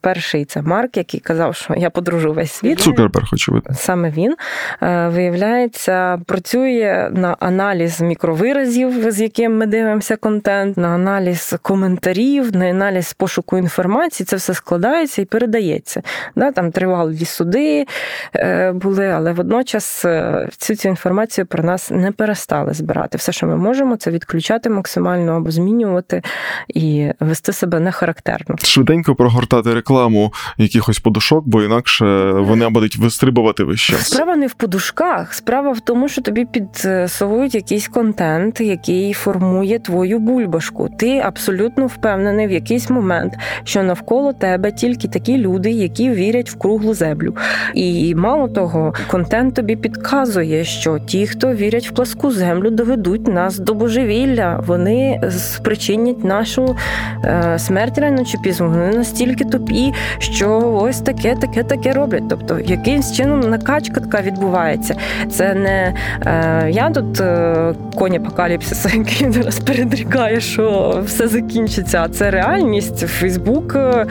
перший 0.00 0.44
це 0.44 0.62
Марк, 0.62 0.96
який 0.96 1.20
казав, 1.20 1.54
що 1.54 1.74
я 1.74 1.90
подружу 1.90 2.32
весь 2.32 2.52
світ. 2.52 2.80
Цукерберг, 2.80 3.28
очевидно. 3.32 3.74
Саме 3.74 4.10
він 4.10 4.34
е, 4.82 5.08
виявляється, 5.08 6.20
працює 6.26 7.10
на 7.12 7.36
аналіз 7.40 8.00
мікровиразів, 8.00 9.10
з 9.10 9.20
яким 9.20 9.56
ми 9.56 9.66
дивимося 9.66 10.16
контент, 10.16 10.76
на 10.76 10.88
аналіз 10.88 11.54
коментарів, 11.62 12.56
на 12.56 12.66
аналіз 12.66 13.12
пошуку 13.12 13.58
інформації. 13.58 14.24
Це 14.26 14.36
все 14.36 14.54
складається 14.54 15.22
і 15.22 15.24
передається. 15.36 16.02
Да, 16.36 16.52
Там 16.52 16.72
тривалі 16.72 17.24
суди 17.24 17.86
е, 18.34 18.72
були, 18.72 19.06
але 19.06 19.32
водночас 19.32 20.04
е, 20.04 20.48
цю 20.56 20.76
цю 20.76 20.88
інформацію 20.88 21.46
про 21.46 21.62
нас 21.64 21.90
не 21.90 22.12
перестали 22.12 22.72
збирати. 22.72 23.18
Все, 23.18 23.32
що 23.32 23.46
ми 23.46 23.56
можемо, 23.56 23.96
це 23.96 24.10
відключати 24.10 24.70
максимально 24.70 25.32
або 25.32 25.50
змінювати 25.50 26.22
і 26.68 27.10
вести 27.20 27.52
себе 27.52 27.80
нехарактерно. 27.80 28.56
Швиденько 28.62 29.14
прогортати 29.14 29.74
рекламу 29.74 30.32
якихось 30.58 30.98
подушок, 30.98 31.44
бо 31.46 31.62
інакше 31.62 32.04
вони 32.30 32.68
будуть 32.68 32.96
вистрибувати 32.96 33.64
весь 33.64 33.80
час. 33.80 34.10
Справа 34.10 34.36
не 34.36 34.46
в 34.46 34.54
подушках, 34.54 35.34
справа 35.34 35.72
в 35.72 35.80
тому, 35.80 36.08
що 36.08 36.22
тобі 36.22 36.44
підсовують 36.44 37.54
якийсь 37.54 37.88
контент, 37.88 38.60
який 38.60 39.12
формує 39.12 39.78
твою 39.78 40.18
бульбашку. 40.18 40.88
Ти 40.98 41.18
абсолютно 41.18 41.86
впевнений 41.86 42.46
в 42.46 42.50
якийсь 42.50 42.90
момент, 42.90 43.32
що 43.64 43.82
навколо 43.82 44.32
тебе 44.32 44.72
тільки 44.72 45.08
такі 45.08 45.25
такі 45.26 45.38
люди, 45.38 45.70
які 45.70 46.10
вірять 46.10 46.50
в 46.50 46.58
круглу 46.58 46.94
землю. 46.94 47.36
І 47.74 48.14
мало 48.14 48.48
того, 48.48 48.94
контент 49.06 49.54
тобі 49.54 49.76
підказує, 49.76 50.64
що 50.64 50.98
ті, 50.98 51.26
хто 51.26 51.54
вірять 51.54 51.88
в 51.88 51.92
пласку 51.92 52.30
землю, 52.30 52.70
доведуть 52.70 53.28
нас 53.28 53.58
до 53.58 53.74
божевілля. 53.74 54.62
Вони 54.66 55.20
спричинять 55.30 56.24
нашу 56.24 56.76
е, 57.24 57.58
смерть 57.58 57.98
рано 57.98 58.24
чи 58.24 58.38
пізно. 58.38 58.68
Вони 58.68 58.96
настільки 58.96 59.44
тупі, 59.44 59.92
що 60.18 60.78
ось 60.82 61.00
таке, 61.00 61.34
таке, 61.34 61.62
таке 61.62 61.92
роблять. 61.92 62.28
Тобто, 62.30 62.60
якимсь 62.60 63.12
чином 63.12 63.40
накачка 63.40 64.00
така 64.00 64.22
відбувається. 64.22 64.96
Це 65.30 65.54
не 65.54 65.94
е, 66.26 66.70
я 66.70 66.90
тут 66.90 67.20
е, 67.20 67.74
конь 67.94 68.14
апокаліпсиса, 68.14 68.88
який 68.94 69.32
зараз 69.32 69.58
передрікає, 69.58 70.40
що 70.40 70.98
все 71.06 71.28
закінчиться. 71.28 72.02
А 72.02 72.08
це 72.08 72.30
реальність. 72.30 72.98
Фейсбук 72.98 73.74
е, 73.76 74.06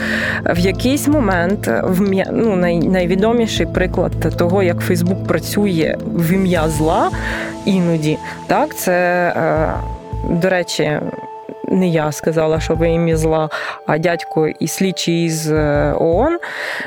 в 0.46 0.60
якийсь 0.60 1.05
якийсь 1.06 1.22
момент 1.22 1.68
в 1.84 2.26
ну, 2.32 2.56
най, 2.56 2.80
найвідоміший 2.80 3.66
приклад 3.66 4.12
того, 4.38 4.64
як 4.64 4.80
Фейсбук 4.80 5.28
працює 5.28 5.98
в 6.06 6.32
ім'я 6.32 6.70
зла 6.70 7.10
іноді, 7.66 8.18
так 8.48 8.76
це 8.76 8.94
е, 9.38 9.74
до 10.30 10.50
речі. 10.50 11.00
Не 11.68 11.88
я 11.88 12.12
сказала, 12.12 12.60
що 12.60 12.76
ви 12.76 12.90
ім'я 12.90 13.18
зла, 13.18 13.50
а 13.86 13.98
дядько 13.98 14.48
і 14.48 14.68
слідчий 14.68 15.26
із 15.26 15.52
е, 15.52 15.94
ООН. 16.00 16.38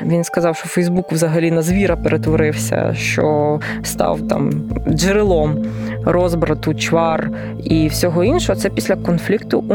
Він 0.01 0.23
сказав, 0.23 0.55
що 0.55 0.67
Фейсбук 0.67 1.11
взагалі 1.11 1.51
на 1.51 1.61
звіра 1.61 1.95
перетворився, 1.95 2.93
що 2.93 3.59
став 3.83 4.19
там 4.29 4.51
джерелом 4.89 5.65
розбрату, 6.05 6.73
чвар 6.73 7.29
і 7.63 7.87
всього 7.87 8.23
іншого. 8.23 8.59
Це 8.59 8.69
після 8.69 8.95
конфлікту 8.95 9.59
у 9.59 9.73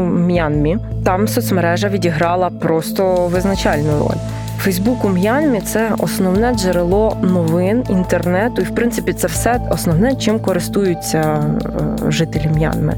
М'янмі. 0.00 0.78
Там 1.04 1.28
соцмережа 1.28 1.88
відіграла 1.88 2.50
просто 2.50 3.26
визначальну 3.26 3.98
роль. 3.98 4.43
Фейсбук 4.58 5.04
у 5.04 5.08
М'янмі 5.08 5.60
це 5.60 5.92
основне 5.98 6.54
джерело 6.54 7.16
новин 7.22 7.84
інтернету, 7.90 8.62
і 8.62 8.64
в 8.64 8.74
принципі 8.74 9.12
це 9.12 9.26
все 9.26 9.60
основне, 9.70 10.16
чим 10.16 10.38
користуються 10.38 11.20
е, 11.20 12.10
жителі 12.10 12.50
М'янми. 12.54 12.94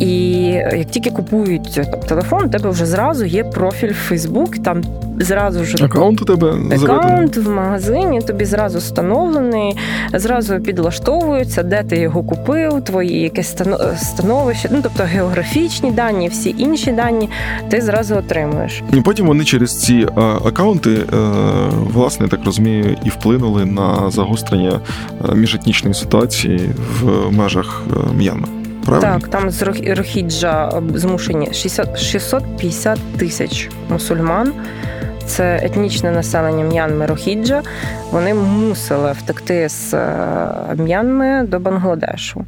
І 0.00 0.42
як 0.52 0.84
тільки 0.90 1.10
купують 1.10 1.80
телефон, 2.08 2.44
у 2.44 2.48
тебе 2.48 2.70
вже 2.70 2.86
зразу 2.86 3.24
є 3.24 3.44
профіль 3.44 3.92
Фейсбук, 3.92 4.58
там 4.58 4.82
зразу 5.18 5.64
ж 5.64 5.84
аккаунт 5.84 6.22
у 6.22 6.24
тебе 6.24 6.54
аккаунт 6.82 7.36
в 7.36 7.50
магазині, 7.50 8.20
тобі 8.20 8.44
зразу 8.44 8.78
встановлений, 8.78 9.76
зразу 10.12 10.60
підлаштовуються, 10.60 11.62
де 11.62 11.82
ти 11.82 11.96
його 11.96 12.22
купив, 12.22 12.84
твої 12.84 13.20
якесь 13.20 13.56
становище, 13.96 14.68
ну 14.72 14.78
тобто 14.82 15.02
географічні 15.04 15.90
дані, 15.90 16.28
всі 16.28 16.54
інші 16.58 16.92
дані 16.92 17.28
ти 17.68 17.80
зразу 17.80 18.16
отримуєш. 18.16 18.82
І 18.92 19.00
потім 19.00 19.26
вони 19.26 19.44
через 19.44 19.80
ці 19.80 19.94
е, 19.94 20.20
аккаунти, 20.20 20.91
а, 21.12 21.16
е, 21.16 21.70
власне, 21.72 22.28
так 22.28 22.40
розумію, 22.44 22.96
і 23.04 23.08
вплинули 23.08 23.64
на 23.64 24.10
загострення 24.10 24.80
е, 25.30 25.34
міжетнічної 25.34 25.94
ситуації 25.94 26.70
в 27.00 27.32
межах 27.32 27.82
М'янми. 28.14 28.48
Правильно? 28.84 29.20
Так, 29.20 29.28
там 29.28 29.50
з 29.50 29.62
Рохіджа 29.86 30.82
змушені 30.94 31.46
60, 31.52 31.98
650 31.98 32.98
тисяч 33.18 33.70
мусульман 33.90 34.52
це 35.26 35.60
етнічне 35.62 36.10
населення 36.10 36.64
М'янми 36.64 37.06
Рохіджа. 37.06 37.62
Вони 38.10 38.34
мусили 38.34 39.12
втекти 39.12 39.68
з 39.68 39.94
е, 39.94 40.74
М'янми 40.78 41.42
до 41.42 41.60
Бангладешу. 41.60 42.44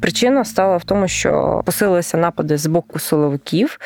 Причина 0.00 0.44
стала 0.44 0.76
в 0.76 0.84
тому, 0.84 1.08
що 1.08 1.62
посилилися 1.64 2.16
напади 2.18 2.58
з 2.58 2.66
боку 2.66 2.98
силовиків, 2.98 3.78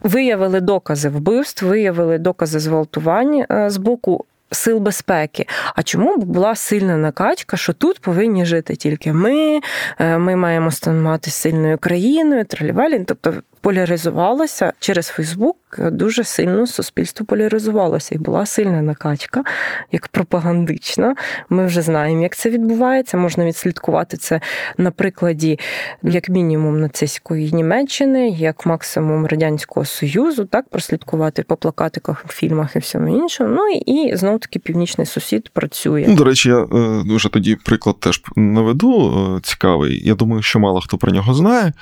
виявили 0.00 0.60
докази 0.60 1.08
вбивств, 1.08 1.66
виявили 1.66 2.18
докази 2.18 2.58
зґвалтувань 2.58 3.44
е, 3.50 3.70
з 3.70 3.76
боку. 3.76 4.24
Сил 4.52 4.78
безпеки. 4.78 5.46
А 5.74 5.82
чому 5.82 6.16
була 6.16 6.54
сильна 6.54 6.96
накачка, 6.96 7.56
що 7.56 7.72
тут 7.72 8.00
повинні 8.00 8.44
жити 8.44 8.76
тільки 8.76 9.12
ми, 9.12 9.60
е, 9.98 10.18
ми 10.18 10.36
маємо 10.36 10.70
становити 10.70 11.30
сильною 11.30 11.78
країною, 11.78 12.44
тралівалі. 12.44 13.04
Тобто 13.06 13.34
поляризувалося 13.62 14.72
через 14.78 15.06
Фейсбук 15.06 15.56
дуже 15.78 16.24
сильно 16.24 16.66
суспільство 16.66 17.26
поляризувалося 17.26 18.14
і 18.14 18.18
була 18.18 18.46
сильна 18.46 18.82
накачка, 18.82 19.44
як 19.92 20.08
пропагандична. 20.08 21.14
Ми 21.48 21.66
вже 21.66 21.82
знаємо, 21.82 22.22
як 22.22 22.36
це 22.36 22.50
відбувається. 22.50 23.16
Можна 23.16 23.44
відслідкувати 23.44 24.16
це 24.16 24.40
на 24.78 24.90
прикладі, 24.90 25.58
як 26.02 26.28
мінімум, 26.28 26.80
нацистської 26.80 27.52
Німеччини, 27.52 28.28
як 28.28 28.66
максимум 28.66 29.26
Радянського 29.26 29.86
Союзу, 29.86 30.44
так 30.44 30.68
прослідкувати 30.68 31.42
по 31.42 31.56
плакатиках, 31.56 32.24
фільмах 32.28 32.76
і 32.76 32.78
всьому 32.78 33.08
іншому. 33.08 33.54
Ну 33.54 33.68
і 33.86 34.16
знову 34.16 34.38
таки 34.42 34.58
північний 34.58 35.06
сусід 35.06 35.48
працює. 35.48 36.04
Ну, 36.08 36.14
До 36.14 36.24
речі, 36.24 36.48
я 36.48 36.58
е, 36.58 36.66
вже 37.06 37.28
тоді 37.28 37.56
приклад 37.56 38.00
теж 38.00 38.22
наведу 38.36 39.12
е, 39.36 39.40
цікавий. 39.40 40.08
Я 40.08 40.14
думаю, 40.14 40.42
що 40.42 40.58
мало 40.58 40.80
хто 40.80 40.98
про 40.98 41.12
нього 41.12 41.34
знає. 41.34 41.72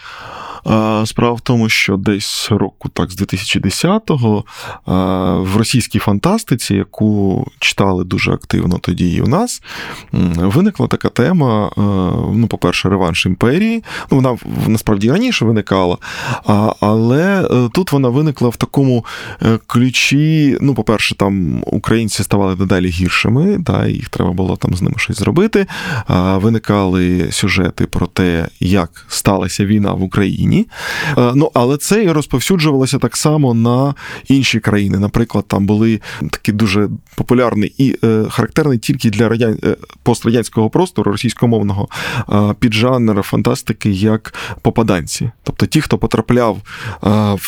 Справа 1.05 1.33
в 1.33 1.41
тому, 1.41 1.69
що 1.69 1.97
десь 1.97 2.51
року, 2.51 2.89
так, 2.89 3.11
з 3.11 3.21
2010-го 3.21 4.45
в 5.43 5.57
російській 5.57 5.99
фантастиці, 5.99 6.75
яку 6.75 7.47
читали 7.59 8.05
дуже 8.05 8.33
активно 8.33 8.79
тоді 8.79 9.13
і 9.13 9.21
у 9.21 9.27
нас, 9.27 9.63
виникла 10.37 10.87
така 10.87 11.09
тема. 11.09 11.71
Ну, 12.35 12.47
по-перше, 12.49 12.89
реванш 12.89 13.27
імперії. 13.27 13.85
Ну, 14.11 14.17
вона 14.17 14.37
насправді 14.67 15.11
раніше 15.11 15.45
виникала, 15.45 15.99
але 16.81 17.49
е, 17.51 17.69
тут 17.73 17.93
вона 17.93 18.09
виникла 18.09 18.49
в 18.49 18.57
такому 18.57 19.05
е, 19.43 19.59
ключі. 19.67 20.59
Ну, 20.61 20.75
по-перше, 20.75 21.15
там 21.15 21.63
українці 21.67 22.23
ставали 22.23 22.57
дедалі 22.57 22.89
гіршими, 22.89 23.59
та, 23.67 23.87
їх 23.87 24.09
треба 24.09 24.33
було 24.33 24.57
там 24.57 24.75
з 24.75 24.83
ними 24.83 24.95
щось 24.99 25.19
зробити. 25.19 25.67
Виникали 26.37 27.33
сюжети 27.33 27.87
про 27.87 28.07
те, 28.07 28.49
як 28.61 29.07
сталася 29.09 29.65
війна 29.65 29.93
в 29.93 30.03
Україні 30.03 30.50
війні. 30.51 30.69
Е, 31.19 31.33
ну, 31.35 31.51
Але 31.55 31.77
це 31.77 32.05
і 32.05 32.11
розповсюджувалося 32.11 32.99
так 32.99 33.17
само 33.17 33.55
на 33.55 33.95
інші 34.29 34.61
країни. 34.61 34.99
Наприклад, 34.99 35.45
там 35.49 35.67
були 35.67 36.01
такі 36.31 36.53
дуже 36.53 36.89
популярні 37.15 37.73
і 37.79 37.97
е, 38.05 38.25
характерні 38.31 38.79
тільки 38.79 39.11
для. 39.11 39.31
Е, 39.31 39.77
пострадянського 40.03 40.71
простору 40.71 41.13
російськомовного 41.13 41.89
піджанр 42.59 43.23
фантастики 43.23 43.91
як 43.91 44.35
попаданці. 44.63 45.31
Тобто 45.43 45.67
ті, 45.67 45.81
хто 45.81 45.99
потрапляв 45.99 46.59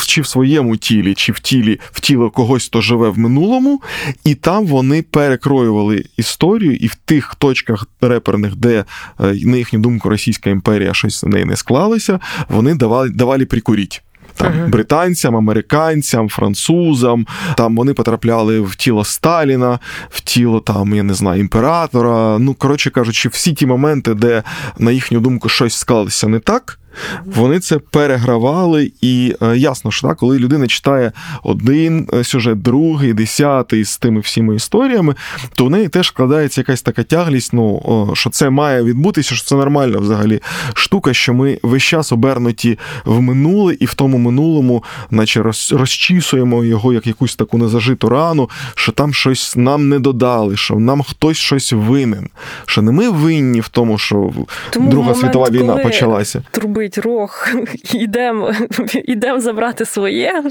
чи 0.06 0.20
в 0.20 0.26
своєму 0.26 0.76
тілі, 0.76 1.14
чи 1.14 1.32
в 1.32 1.40
тілі 1.40 1.80
в 1.92 2.00
тіло 2.00 2.30
когось, 2.30 2.66
хто 2.66 2.80
живе 2.80 3.08
в 3.08 3.18
минулому, 3.18 3.82
і 4.24 4.34
там 4.34 4.66
вони 4.66 5.02
перекроювали 5.02 6.04
історію, 6.16 6.76
і 6.76 6.86
в 6.86 6.94
тих 6.94 7.34
точках 7.34 7.86
реперних, 8.00 8.56
де, 8.56 8.84
на 9.18 9.56
їхню 9.56 9.78
думку, 9.78 10.08
Російська 10.08 10.50
імперія 10.50 10.94
щось 10.94 11.22
в 11.22 11.28
неї 11.28 11.44
не 11.44 11.56
склалося, 11.56 12.20
вони 12.48 12.74
давали 12.74 12.91
давали 12.92 13.10
давали 13.10 13.46
прикуріть. 13.46 14.02
Там 14.34 14.52
uh-huh. 14.52 14.68
британцям, 14.68 15.36
американцям, 15.36 16.28
французам, 16.28 17.26
там 17.56 17.76
вони 17.76 17.94
потрапляли 17.94 18.60
в 18.60 18.76
тіло 18.76 19.04
Сталіна, 19.04 19.78
в 20.10 20.20
тіло 20.20 20.60
там, 20.60 20.94
я 20.94 21.02
не 21.02 21.14
знаю, 21.14 21.40
імператора. 21.40 22.38
Ну, 22.38 22.54
коротше 22.54 22.90
кажучи, 22.90 23.28
всі 23.28 23.52
ті 23.52 23.66
моменти, 23.66 24.14
де, 24.14 24.42
на 24.78 24.90
їхню 24.90 25.20
думку, 25.20 25.48
щось 25.48 25.74
склалося 25.74 26.28
не 26.28 26.38
так, 26.38 26.78
Вони 27.24 27.60
це 27.60 27.78
перегравали, 27.78 28.92
і 29.00 29.34
е, 29.42 29.56
ясно, 29.56 29.90
що 29.90 30.08
так, 30.08 30.16
коли 30.16 30.38
людина 30.38 30.66
читає 30.66 31.12
один 31.42 32.08
е, 32.14 32.24
сюжет, 32.24 32.62
другий, 32.62 33.12
десятий 33.12 33.84
з 33.84 33.98
тими 33.98 34.20
всіми 34.20 34.56
історіями, 34.56 35.14
то 35.54 35.64
в 35.64 35.70
неї 35.70 35.88
теж 35.88 36.06
складається 36.06 36.60
якась 36.60 36.82
така 36.82 37.02
тяглість, 37.02 37.52
ну 37.52 38.10
що 38.14 38.30
це 38.30 38.50
має 38.50 38.82
відбутися, 38.82 39.34
що 39.34 39.46
це 39.46 39.54
нормальна 39.54 39.98
взагалі 39.98 40.40
штука, 40.74 41.14
що 41.14 41.34
ми 41.34 41.58
весь 41.62 41.82
час 41.82 42.12
обернуті 42.12 42.78
в 43.04 43.20
минуле, 43.20 43.76
і 43.80 43.86
в 43.86 43.94
тому 43.94 44.18
минулому, 44.18 44.84
наче 45.10 45.42
розчісуємо 45.70 46.64
його 46.64 46.92
як 46.92 47.06
якусь 47.06 47.36
таку 47.36 47.58
незажиту 47.58 48.08
рану, 48.08 48.50
що 48.74 48.92
там 48.92 49.14
щось 49.14 49.56
нам 49.56 49.88
не 49.88 49.98
додали, 49.98 50.56
що 50.56 50.74
нам 50.74 51.02
хтось 51.02 51.36
щось 51.36 51.72
винен. 51.72 52.28
Що 52.66 52.82
не 52.82 52.92
ми 52.92 53.10
винні 53.10 53.60
в 53.60 53.68
тому, 53.68 53.98
що 53.98 54.32
тому 54.70 54.90
Друга 54.90 55.08
момент, 55.08 55.24
світова 55.24 55.50
війна 55.50 55.76
почалася. 55.76 56.42
Трубить 56.82 56.98
рог, 56.98 57.48
йдемо 57.94 58.52
йдем 58.94 59.40
забрати 59.40 59.84
своє, 59.84 60.42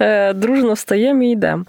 е, 0.00 0.32
дружно 0.32 0.72
встаємо 0.72 1.22
і 1.22 1.30
йдемо. 1.30 1.64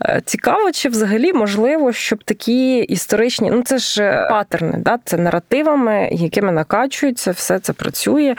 Е, 0.00 0.22
цікаво, 0.24 0.72
чи 0.72 0.88
взагалі 0.88 1.32
можливо, 1.32 1.92
щоб 1.92 2.24
такі 2.24 2.78
історичні, 2.78 3.50
ну 3.50 3.62
це 3.62 3.78
ж 3.78 4.02
е, 4.02 4.26
патерни, 4.30 4.78
да? 4.78 4.98
це 5.04 5.16
наративами, 5.16 6.08
якими 6.12 6.52
накачуються, 6.52 7.30
все 7.30 7.58
це 7.58 7.72
працює. 7.72 8.36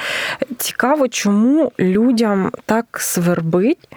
Цікаво, 0.58 1.08
чому 1.08 1.72
людям 1.80 2.52
так 2.66 2.86
свербить 3.00 3.90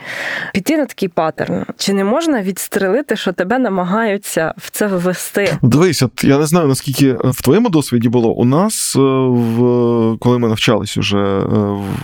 піти 0.54 0.76
на 0.76 0.86
такий 0.86 1.08
паттерн. 1.08 1.64
Чи 1.76 1.92
не 1.92 2.04
можна 2.04 2.42
відстрелити, 2.42 3.16
що 3.16 3.32
тебе 3.32 3.58
намагаються 3.58 4.54
в 4.58 4.70
це 4.70 4.86
ввести? 4.86 5.58
Дивись, 5.62 6.02
от 6.02 6.24
я 6.24 6.38
не 6.38 6.46
знаю 6.46 6.68
наскільки 6.68 7.12
в 7.12 7.42
твоєму 7.42 7.68
досвіді 7.68 8.08
було 8.08 8.32
у 8.32 8.44
нас, 8.44 8.94
в 8.96 10.16
коли 10.20 10.38
ми 10.38 10.48
навчались 10.86 10.96
уже 10.96 11.38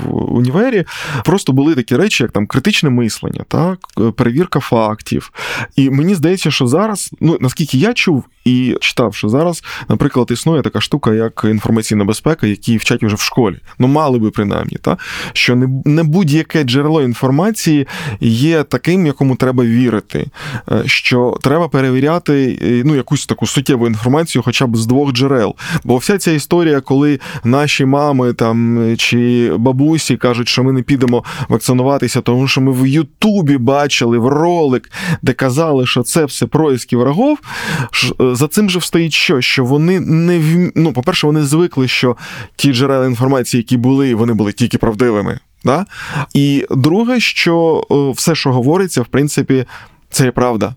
в 0.05 0.35
універі, 0.35 0.85
просто 1.25 1.53
були 1.53 1.75
такі 1.75 1.97
речі, 1.97 2.23
як 2.23 2.33
там 2.33 2.47
критичне 2.47 2.91
мислення, 2.91 3.45
так 3.49 3.79
перевірка 4.17 4.61
фактів. 4.61 5.33
І 5.77 5.91
мені 5.91 6.15
здається, 6.15 6.51
що 6.51 6.67
зараз, 6.67 7.11
ну 7.21 7.39
наскільки 7.41 7.79
я 7.79 7.95
чув 7.95 8.25
і 8.45 8.77
читав, 8.81 9.15
що 9.15 9.29
зараз, 9.29 9.63
наприклад, 9.89 10.31
існує 10.31 10.63
така 10.63 10.81
штука, 10.81 11.15
як 11.15 11.47
інформаційна 11.51 12.05
безпека, 12.05 12.47
які 12.47 12.77
вчать 12.77 13.03
вже 13.03 13.17
в 13.17 13.21
школі. 13.21 13.57
Ну, 13.79 13.87
мали 13.87 14.19
би 14.19 14.31
принаймні, 14.31 14.77
та 14.83 14.97
що 15.33 15.57
не 15.57 15.69
не 15.85 16.03
будь-яке 16.03 16.65
джерело 16.65 17.03
інформації 17.03 17.87
є 18.21 18.63
таким, 18.63 19.07
якому 19.07 19.37
треба 19.37 19.65
вірити, 19.65 20.27
е, 20.73 20.83
що 20.87 21.39
треба 21.43 21.69
перевіряти 21.69 22.59
е, 22.63 22.83
ну, 22.85 22.97
якусь 22.97 23.27
таку 23.27 23.47
суттєву 23.47 23.87
інформацію, 23.87 24.43
хоча 24.43 24.67
б 24.67 24.77
з 24.77 24.87
двох 24.87 25.13
джерел. 25.13 25.55
Бо 25.85 25.97
вся 25.97 26.19
ця 26.19 26.33
історія, 26.33 26.81
коли 26.81 27.21
наші 27.45 27.85
мами 27.85 28.33
там 28.33 28.95
чи 28.99 29.53
бабусі 29.57 30.17
кажуть, 30.17 30.49
що 30.49 30.65
ми 30.65 30.73
не 30.73 30.83
підемо 30.83 31.25
вакцинуватися, 31.49 32.21
тому 32.21 32.49
що 32.49 32.61
ми 32.61 32.73
в 32.73 32.87
Ютубі 32.87 33.57
бачили 33.59 34.19
в 34.19 34.27
ролик, 34.27 34.91
де 35.23 35.33
казали, 35.33 35.87
що 35.87 36.03
це 36.03 36.25
все 36.25 36.47
проїзки 36.47 36.97
врагов. 36.97 37.39
За 38.35 38.49
цим 38.49 38.71
же 38.71 38.79
встоїть 38.79 39.13
що? 39.13 39.41
Що 39.41 39.65
вони 39.65 40.01
не 40.01 40.39
в... 40.39 40.73
ну, 40.75 40.93
по-перше, 40.93 41.27
вони 41.27 41.43
звикли, 41.43 41.89
що 41.89 42.17
ті 42.57 42.73
джерела 42.73 43.07
інформації, 43.07 43.59
які 43.59 43.77
були, 43.77 44.15
вони 44.15 44.33
були 44.33 44.53
тільки 44.53 44.79
правдивими. 44.79 45.39
Да? 45.65 45.87
І 46.35 46.67
друге, 46.71 47.21
що 47.21 47.85
все, 48.17 48.35
що 48.35 48.53
говориться, 48.53 49.03
в 49.03 49.07
принципі, 49.07 49.65
це 50.11 50.25
є 50.25 50.31
правда. 50.31 50.75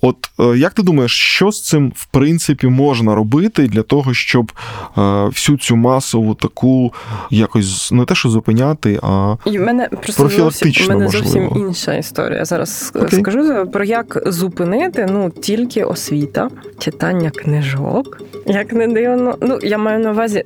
От 0.00 0.16
е, 0.40 0.58
як 0.58 0.72
ти 0.72 0.82
думаєш, 0.82 1.12
що 1.12 1.50
з 1.50 1.62
цим 1.62 1.92
в 1.96 2.06
принципі 2.06 2.66
можна 2.66 3.14
робити 3.14 3.66
для 3.66 3.82
того, 3.82 4.14
щоб 4.14 4.52
е, 4.98 5.00
всю 5.24 5.58
цю 5.58 5.76
масову 5.76 6.34
таку 6.34 6.92
якось 7.30 7.92
не 7.92 8.04
те, 8.04 8.14
що 8.14 8.28
зупиняти, 8.28 9.00
а 9.02 9.36
І 9.44 9.58
мене 9.58 9.88
просто 9.88 10.22
профілактично 10.22 10.84
зовсім, 10.84 10.98
мене 10.98 11.10
зовсім 11.10 11.50
інша 11.56 11.94
історія. 11.94 12.44
Зараз 12.44 12.92
okay. 12.94 13.20
скажу 13.20 13.66
про 13.72 13.84
як 13.84 14.22
зупинити 14.26 15.06
ну 15.10 15.30
тільки 15.30 15.84
освіта, 15.84 16.48
читання 16.78 17.30
книжок. 17.30 18.20
Як 18.46 18.72
не 18.72 18.88
дивно, 18.88 19.38
ну 19.40 19.58
я 19.62 19.78
маю 19.78 19.98
на 19.98 20.10
увазі 20.10 20.42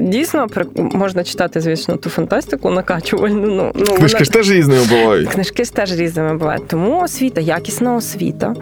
дійсно 0.00 0.46
можна 0.76 1.24
читати, 1.24 1.60
звісно, 1.60 1.96
ту 1.96 2.10
фантастику 2.10 2.70
накачувальну. 2.70 3.46
Ну, 3.46 3.72
ну 3.74 3.94
книжки 3.94 4.14
вона... 4.14 4.24
ж 4.24 4.32
теж 4.32 4.50
різними 4.50 4.84
бувають. 4.84 5.28
Книжки 5.28 5.64
ж 5.64 5.74
теж 5.74 5.92
різними 5.92 6.36
бувають. 6.36 6.68
Тому 6.68 7.02
освіта, 7.02 7.40
якісна 7.40 7.94
освіта. 7.94 8.54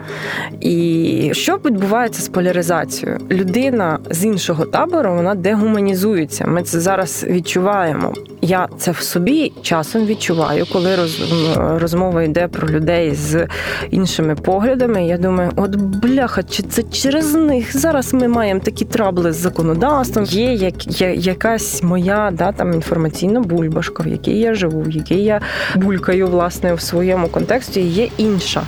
І 0.61 1.29
що 1.33 1.59
відбувається 1.65 2.21
з 2.21 2.27
поляризацією? 2.27 3.19
Людина 3.31 3.99
з 4.09 4.25
іншого 4.25 4.65
табору 4.65 5.13
вона 5.13 5.35
дегуманізується. 5.35 6.47
Ми 6.47 6.63
це 6.63 6.79
зараз 6.79 7.25
відчуваємо. 7.29 8.13
Я 8.41 8.67
це 8.77 8.91
в 8.91 8.97
собі 8.97 9.51
часом 9.61 10.05
відчуваю, 10.05 10.65
коли 10.73 10.89
розмова 11.55 12.23
йде 12.23 12.47
про 12.47 12.67
людей 12.67 13.15
з 13.15 13.47
іншими 13.91 14.35
поглядами. 14.35 15.07
Я 15.07 15.17
думаю, 15.17 15.51
от 15.55 15.75
бляха, 15.75 16.43
чи 16.43 16.63
це 16.63 16.83
через 16.83 17.33
них 17.33 17.77
зараз 17.77 18.13
ми 18.13 18.27
маємо 18.27 18.59
такі 18.59 18.85
трабли 18.85 19.33
з 19.33 19.35
законодавством? 19.35 20.25
Є 20.25 20.53
як 20.53 21.01
є 21.01 21.13
якась 21.13 21.83
моя 21.83 22.31
да 22.33 22.51
там 22.51 22.73
інформаційна 22.73 23.39
бульбашка, 23.39 24.03
в 24.03 24.07
якій 24.07 24.39
я 24.39 24.53
живу, 24.53 24.81
в 24.81 24.91
якій 24.91 25.23
я 25.23 25.41
булькаю 25.75 26.27
власне 26.27 26.73
в 26.73 26.81
своєму 26.81 27.27
контексті. 27.27 27.81
Є 27.81 28.09
інша 28.17 28.61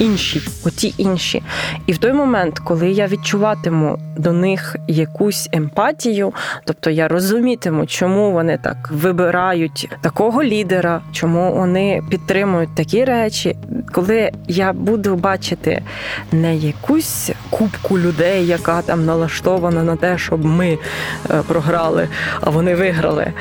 інші, 0.00 0.42
оті 0.64 0.94
інші. 0.98 1.42
І 1.86 1.92
в 1.92 1.98
той 1.98 2.12
момент, 2.12 2.58
коли 2.58 2.90
я 2.90 3.06
відчуватиму 3.06 3.98
до 4.16 4.32
них 4.32 4.76
якусь 4.88 5.48
емпатію, 5.52 6.32
тобто 6.64 6.90
я 6.90 7.08
розумітиму, 7.08 7.86
чому 7.86 8.32
вони 8.32 8.58
так 8.58 8.88
вибирають 8.90 9.88
такого 10.00 10.42
лідера, 10.42 11.00
чому 11.12 11.54
вони 11.54 12.02
підтримують 12.10 12.74
такі 12.74 13.04
речі, 13.04 13.56
коли 13.92 14.30
я 14.48 14.72
буду 14.72 15.16
бачити 15.16 15.82
не 16.32 16.56
якусь 16.56 17.30
кубку 17.50 17.98
людей, 17.98 18.46
яка 18.46 18.82
там 18.82 19.04
налаштована 19.04 19.82
на 19.82 19.96
те, 19.96 20.18
щоб 20.18 20.44
ми 20.44 20.78
е, 21.30 21.42
програли, 21.48 22.08
а 22.40 22.50
вони 22.50 22.74
виграли. 22.74 23.32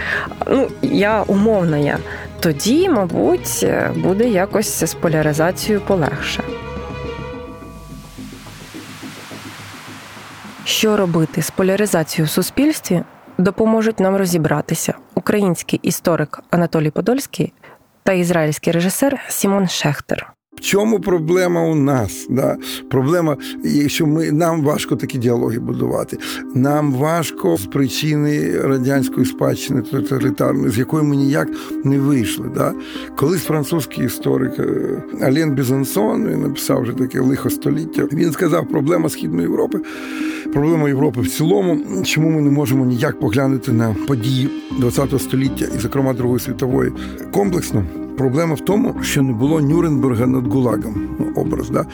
Ну 0.48 0.68
я 0.82 1.24
умовна 1.28 1.78
я 1.78 1.98
тоді, 2.40 2.90
мабуть, 2.90 3.68
буде 3.96 4.30
якось 4.30 4.84
з 4.84 4.94
поляризацією 4.94 5.82
полегше. 5.82 6.44
Що 10.66 10.98
робити 10.98 11.42
з 11.42 11.52
поляризацією 11.52 12.26
в 12.28 12.30
суспільстві, 12.30 13.04
допоможуть 13.38 14.00
нам 14.00 14.16
розібратися 14.16 14.94
український 15.16 15.80
історик 15.84 16.40
Анатолій 16.52 16.92
Подольський 16.92 17.54
та 18.04 18.14
ізраїльський 18.14 18.74
режисер 18.74 19.20
Сімон 19.28 19.68
Шехтер. 19.68 20.34
В 20.60 20.62
чому 20.62 21.00
проблема 21.00 21.64
у 21.64 21.76
нас? 21.76 22.28
Да? 22.30 22.58
Проблема, 22.90 23.38
що 23.88 24.06
ми 24.06 24.32
нам 24.32 24.64
важко 24.64 24.96
такі 24.96 25.18
діалоги 25.18 25.60
будувати. 25.60 26.18
Нам 26.56 26.94
важко 26.94 27.58
з 27.58 27.66
причини 27.66 28.60
радянської 28.60 29.26
спадщини 29.26 29.82
тоталітарної, 29.82 30.72
з 30.72 30.78
якої 30.78 31.04
ми 31.04 31.16
ніяк 31.16 31.48
не 31.84 32.00
вийшли. 32.00 32.46
Да? 32.56 32.74
Колись 33.18 33.44
французький 33.44 34.06
історик 34.06 34.60
е, 34.60 35.04
Ален 35.22 35.56
Бізансон 35.56 36.28
він 36.28 36.42
написав 36.42 36.82
вже 36.82 36.94
таке 36.94 37.20
лихо 37.20 37.50
століття. 37.50 38.08
Він 38.14 38.32
сказав, 38.32 38.68
проблема 38.68 39.10
Східної 39.10 39.42
Європи, 39.42 39.80
проблема 40.54 40.88
Європи 40.88 41.22
в 41.22 41.30
цілому, 41.30 42.04
чому 42.04 42.30
ми 42.30 42.42
не 42.42 42.52
можемо 42.52 42.86
ніяк 42.86 43.20
поглянути 43.20 43.72
на 43.72 43.96
події 44.08 44.50
ХХ 44.82 45.20
століття, 45.20 45.66
і, 45.76 45.80
зокрема, 45.80 46.14
Другої 46.14 46.40
світової 46.40 46.92
комплексно. 47.32 48.09
Проблема 48.20 48.56
в 48.56 48.60
тому, 48.60 48.96
що 49.02 49.22
не 49.22 49.34
було 49.34 49.62
Нюрнберга 49.62 50.28
над 50.28 50.48
Гулагом. 50.48 51.10
Ну, 51.20 51.26
образ, 51.36 51.70
да? 51.70 51.86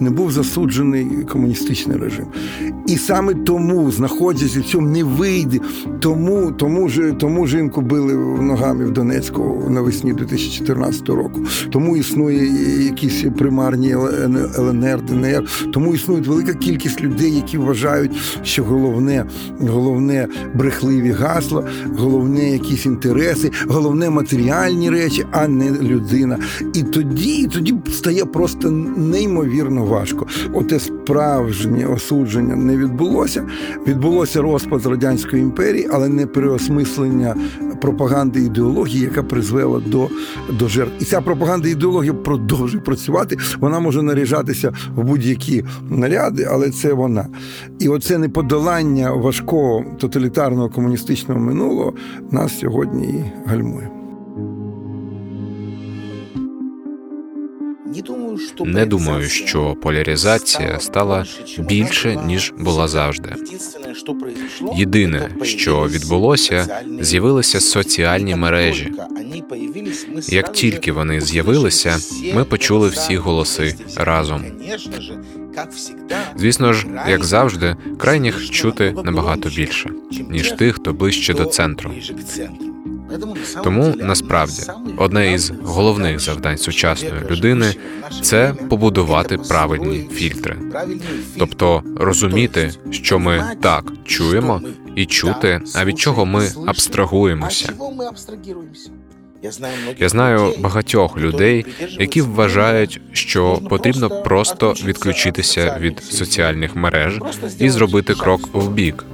не 0.00 0.10
був 0.10 0.32
засуджений 0.32 1.06
комуністичний 1.32 1.96
режим. 1.96 2.26
І 2.86 2.96
саме 2.96 3.34
тому, 3.34 3.90
знаходячись 3.90 4.56
в 4.56 4.64
цьому, 4.64 4.88
не 4.88 5.04
вийде. 5.04 5.60
Тому 6.00 6.52
тому, 6.52 6.90
тому 7.18 7.46
жінку 7.46 7.80
били 7.80 8.14
ногами 8.42 8.84
в 8.84 8.90
Донецьку 8.90 9.66
навесні 9.70 10.12
2014 10.12 11.08
року. 11.08 11.40
Тому 11.70 11.96
існує 11.96 12.46
якісь 12.84 13.24
примарні 13.38 13.96
ЛНР, 14.58 15.02
ДНР. 15.02 15.44
Тому 15.72 15.94
існує 15.94 16.22
велика 16.22 16.54
кількість 16.54 17.00
людей, 17.00 17.34
які 17.34 17.58
вважають, 17.58 18.12
що 18.42 18.64
головне, 18.64 19.24
головне 19.60 20.28
брехливі 20.54 21.10
гасла, 21.10 21.64
головне 21.98 22.50
якісь 22.50 22.86
інтереси, 22.86 23.50
головне 23.68 24.10
матеріальні 24.10 24.90
речі, 24.90 25.24
а 25.30 25.48
не 25.48 25.73
людина. 25.82 26.38
І 26.74 26.82
тоді, 26.82 27.46
тоді 27.46 27.74
стає 27.92 28.24
просто 28.24 28.70
неймовірно 28.96 29.84
важко. 29.84 30.26
Оте 30.52 30.80
справжнє 30.80 31.86
осудження 31.86 32.56
не 32.56 32.76
відбулося. 32.76 33.46
Відбулося 33.86 34.42
розпад 34.42 34.86
радянської 34.86 35.42
імперії, 35.42 35.88
але 35.92 36.08
не 36.08 36.26
переосмислення 36.26 37.36
пропаганди 37.80 38.40
ідеології, 38.40 39.02
яка 39.04 39.22
призвела 39.22 39.80
до 39.86 40.08
до 40.58 40.68
жертв. 40.68 40.92
І 41.00 41.04
ця 41.04 41.20
пропаганда 41.20 41.68
ідеологія 41.68 42.14
продовжує 42.14 42.82
працювати. 42.82 43.36
Вона 43.60 43.80
може 43.80 44.02
наряжатися 44.02 44.72
в 44.96 45.04
будь-які 45.04 45.64
наряди, 45.90 46.48
але 46.50 46.70
це 46.70 46.92
вона. 46.92 47.26
І 47.80 47.88
оце 47.88 48.18
неподолання 48.18 49.12
важкого 49.12 49.84
тоталітарного 49.98 50.70
комуністичного 50.70 51.40
минулого 51.40 51.92
нас 52.30 52.58
сьогодні 52.58 53.06
і 53.06 53.24
гальмує. 53.46 53.93
Не 58.60 58.86
думаю, 58.86 59.28
що 59.28 59.74
поляризація 59.82 60.80
стала 60.80 61.26
більше 61.58 62.16
ніж 62.26 62.52
була 62.58 62.88
завжди. 62.88 63.34
Єдине, 64.76 65.28
що 65.42 65.88
відбулося, 65.88 66.82
з'явилися 67.00 67.60
соціальні 67.60 68.36
мережі. 68.36 68.92
Як 70.28 70.52
тільки 70.52 70.92
вони 70.92 71.20
з'явилися, 71.20 71.98
ми 72.34 72.44
почули 72.44 72.88
всі 72.88 73.16
голоси 73.16 73.74
разом. 73.96 74.44
Звісно 76.36 76.72
ж, 76.72 76.86
як 77.08 77.24
завжди, 77.24 77.76
крайніх 77.98 78.50
чути 78.50 78.94
набагато 79.04 79.48
більше 79.48 79.90
ніж 80.30 80.52
тих, 80.52 80.74
хто 80.74 80.92
ближче 80.92 81.34
до 81.34 81.44
центру. 81.44 81.90
Тому 83.64 83.94
насправді 83.96 84.62
одне 84.96 85.32
із 85.32 85.52
головних 85.62 86.20
завдань 86.20 86.58
сучасної 86.58 87.22
людини 87.30 87.74
це 88.22 88.54
побудувати 88.70 89.38
правильні 89.38 90.08
фільтри, 90.12 90.56
тобто 91.38 91.82
розуміти, 91.96 92.70
що 92.90 93.18
ми 93.18 93.44
так 93.60 93.92
чуємо, 94.04 94.60
і 94.96 95.06
чути, 95.06 95.60
а 95.74 95.84
від 95.84 95.98
чого 95.98 96.26
ми 96.26 96.48
абстрагуємося. 96.66 97.72
Я 99.98 100.08
знаю 100.08 100.54
багатьох 100.58 101.18
людей, 101.18 101.66
які 102.00 102.22
вважають, 102.22 103.00
що 103.12 103.60
потрібно 103.70 104.22
просто 104.22 104.74
відключитися 104.84 105.78
від 105.80 106.02
соціальних 106.04 106.76
мереж 106.76 107.20
і 107.58 107.70
зробити 107.70 108.14
крок 108.14 108.48
в 108.52 108.68
бік. 108.68 109.04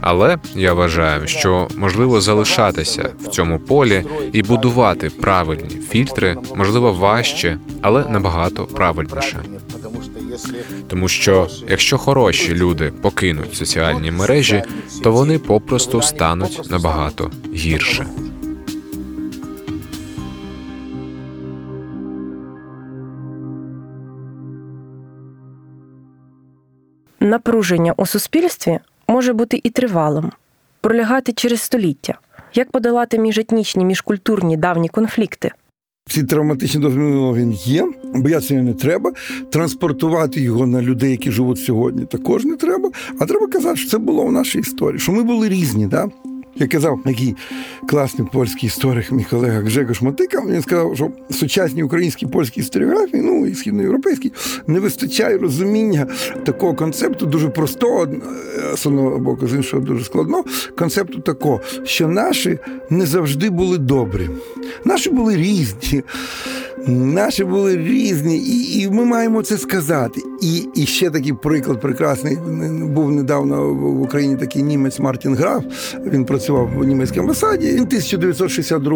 Але 0.00 0.38
я 0.54 0.72
вважаю, 0.72 1.26
що 1.26 1.68
можливо 1.76 2.20
залишатися 2.20 3.10
в 3.20 3.28
цьому 3.28 3.58
полі 3.58 4.04
і 4.32 4.42
будувати 4.42 5.10
правильні 5.10 5.80
фільтри, 5.88 6.36
можливо, 6.54 6.92
важче, 6.92 7.58
але 7.82 8.04
набагато 8.08 8.64
правильніше. 8.66 9.38
Тому 10.88 11.08
що 11.08 11.48
якщо 11.68 11.98
хороші 11.98 12.54
люди 12.54 12.92
покинуть 13.02 13.54
соціальні 13.54 14.10
мережі, 14.10 14.62
то 15.02 15.12
вони 15.12 15.38
попросту 15.38 16.02
стануть 16.02 16.70
набагато 16.70 17.30
гірше. 17.54 18.06
Напруження 27.20 27.94
у 27.96 28.06
суспільстві 28.06 28.78
може 29.08 29.32
бути 29.32 29.60
і 29.62 29.70
тривалим, 29.70 30.30
пролягати 30.80 31.32
через 31.32 31.60
століття. 31.60 32.18
Як 32.54 32.70
подолати 32.70 33.18
міжетнічні, 33.18 33.84
міжкультурні 33.84 34.56
давні 34.56 34.88
конфлікти? 34.88 35.50
Ці 36.08 36.24
травматичні 36.24 36.80
досвід 36.80 37.00
він 37.36 37.52
є, 37.52 37.88
боятися 38.14 38.54
не 38.54 38.74
треба. 38.74 39.12
Транспортувати 39.50 40.40
його 40.40 40.66
на 40.66 40.82
людей, 40.82 41.10
які 41.10 41.30
живуть 41.30 41.58
сьогодні, 41.58 42.04
також 42.04 42.44
не 42.44 42.56
треба. 42.56 42.90
А 43.18 43.26
треба 43.26 43.46
казати, 43.46 43.76
що 43.76 43.90
це 43.90 43.98
було 43.98 44.24
в 44.24 44.32
нашій 44.32 44.58
історії, 44.58 44.98
що 45.00 45.12
ми 45.12 45.22
були 45.22 45.48
різні. 45.48 45.86
Да? 45.86 46.08
Я 46.58 46.66
казав, 46.66 47.00
такий 47.04 47.36
класний 47.88 48.28
польський 48.32 48.66
історик, 48.66 49.12
мій 49.12 49.24
колега 49.24 49.60
Гжегош 49.60 50.02
Мотика, 50.02 50.42
він 50.48 50.62
сказав, 50.62 50.96
що 50.96 51.10
сучасній 51.30 51.82
українській 51.82 52.26
польській 52.26 52.60
історіографії, 52.60 53.22
ну 53.22 53.46
і 53.46 53.54
східноєвропейській, 53.54 54.32
не 54.66 54.80
вистачає 54.80 55.38
розуміння 55.38 56.06
такого 56.44 56.74
концепту, 56.74 57.26
дуже 57.26 57.48
простого, 57.48 58.08
з 58.76 58.86
одного 58.86 59.18
боку, 59.18 59.48
з 59.48 59.54
іншого 59.54 59.82
дуже 59.82 60.04
складного, 60.04 60.44
концепту 60.78 61.20
такого, 61.20 61.60
що 61.84 62.08
наші 62.08 62.58
не 62.90 63.06
завжди 63.06 63.50
були 63.50 63.78
добрі. 63.78 64.30
Наші 64.84 65.10
були 65.10 65.36
різні. 65.36 66.02
Наші 66.86 67.44
були 67.44 67.76
різні, 67.76 68.38
і 68.38 68.80
і 68.80 68.90
ми 68.90 69.04
маємо 69.04 69.42
це 69.42 69.58
сказати. 69.58 70.20
І 70.40 70.68
і 70.74 70.86
ще 70.86 71.10
такий 71.10 71.32
приклад 71.32 71.80
прекрасний. 71.80 72.36
Був 72.82 73.12
недавно 73.12 73.74
в 73.74 74.02
Україні 74.02 74.36
такий 74.36 74.62
німець 74.62 75.00
Мартін 75.00 75.34
Граф. 75.34 75.64
Він 76.06 76.24
працював 76.24 76.70
в 76.76 76.84
німецькій 76.84 77.20
амбасаді. 77.20 77.66
Він 77.66 77.82
1962 77.82 78.90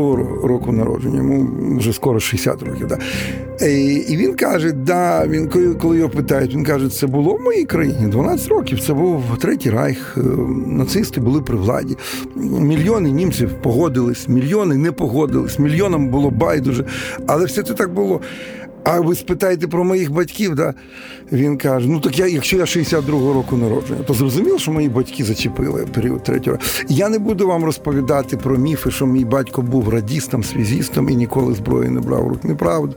року 0.49 0.73
народження, 0.73 1.17
йому 1.17 1.49
вже 1.79 1.93
скоро 1.93 2.21
60 2.21 2.63
років. 2.63 2.87
Да. 2.87 2.99
І 3.67 4.17
він 4.17 4.35
каже: 4.35 4.73
да, 4.73 5.27
він 5.27 5.49
коли 5.81 5.97
його 5.97 6.09
питають, 6.09 6.55
він 6.55 6.65
каже, 6.65 6.89
це 6.89 7.07
було 7.07 7.35
в 7.35 7.41
моїй 7.41 7.65
країні 7.65 8.07
12 8.07 8.49
років. 8.49 8.81
Це 8.81 8.95
був 8.95 9.23
третій 9.41 9.71
райх. 9.71 10.15
Е, 10.17 10.21
нацисти 10.67 11.21
були 11.21 11.41
при 11.41 11.57
владі. 11.57 11.97
Мільйони 12.37 13.11
німців 13.11 13.51
погодились, 13.63 14.29
мільйони 14.29 14.77
не 14.77 14.93
погодились, 14.93 15.59
мільйонам 15.59 16.09
було 16.09 16.31
байдуже. 16.31 16.85
Але 17.27 17.45
все 17.45 17.63
це 17.63 17.75
так 17.75 17.95
було. 17.95 18.21
А 18.85 19.01
ви 19.01 19.15
спитаєте 19.15 19.69
про 19.69 19.85
моїх 19.85 20.13
батьків, 20.13 20.55
да? 20.55 20.75
він 21.33 21.59
каже: 21.59 21.89
ну 21.89 22.01
так 22.01 22.19
я, 22.19 22.27
якщо 22.27 22.57
я 22.57 22.65
62-го 22.65 23.33
року 23.33 23.57
народження, 23.57 24.03
то 24.03 24.15
зрозуміло, 24.15 24.59
що 24.59 24.73
мої 24.73 24.89
батьки 24.89 25.25
зачепили 25.25 25.87
період 25.95 26.23
третього. 26.23 26.59
Я 26.89 27.09
не 27.09 27.19
буду 27.19 27.47
вам 27.47 27.65
розповідати 27.65 28.37
про 28.37 28.57
міфи, 28.57 28.91
що 28.91 29.07
мій 29.07 29.25
батько 29.25 29.63
був 29.63 29.89
радістом, 29.89 30.45
связістом 30.45 31.09
і 31.09 31.17
ніколи 31.17 31.55
зброї 31.55 31.91
не 31.91 32.01
брав 32.01 32.29
рук. 32.29 32.45
Неправда. 32.45 32.95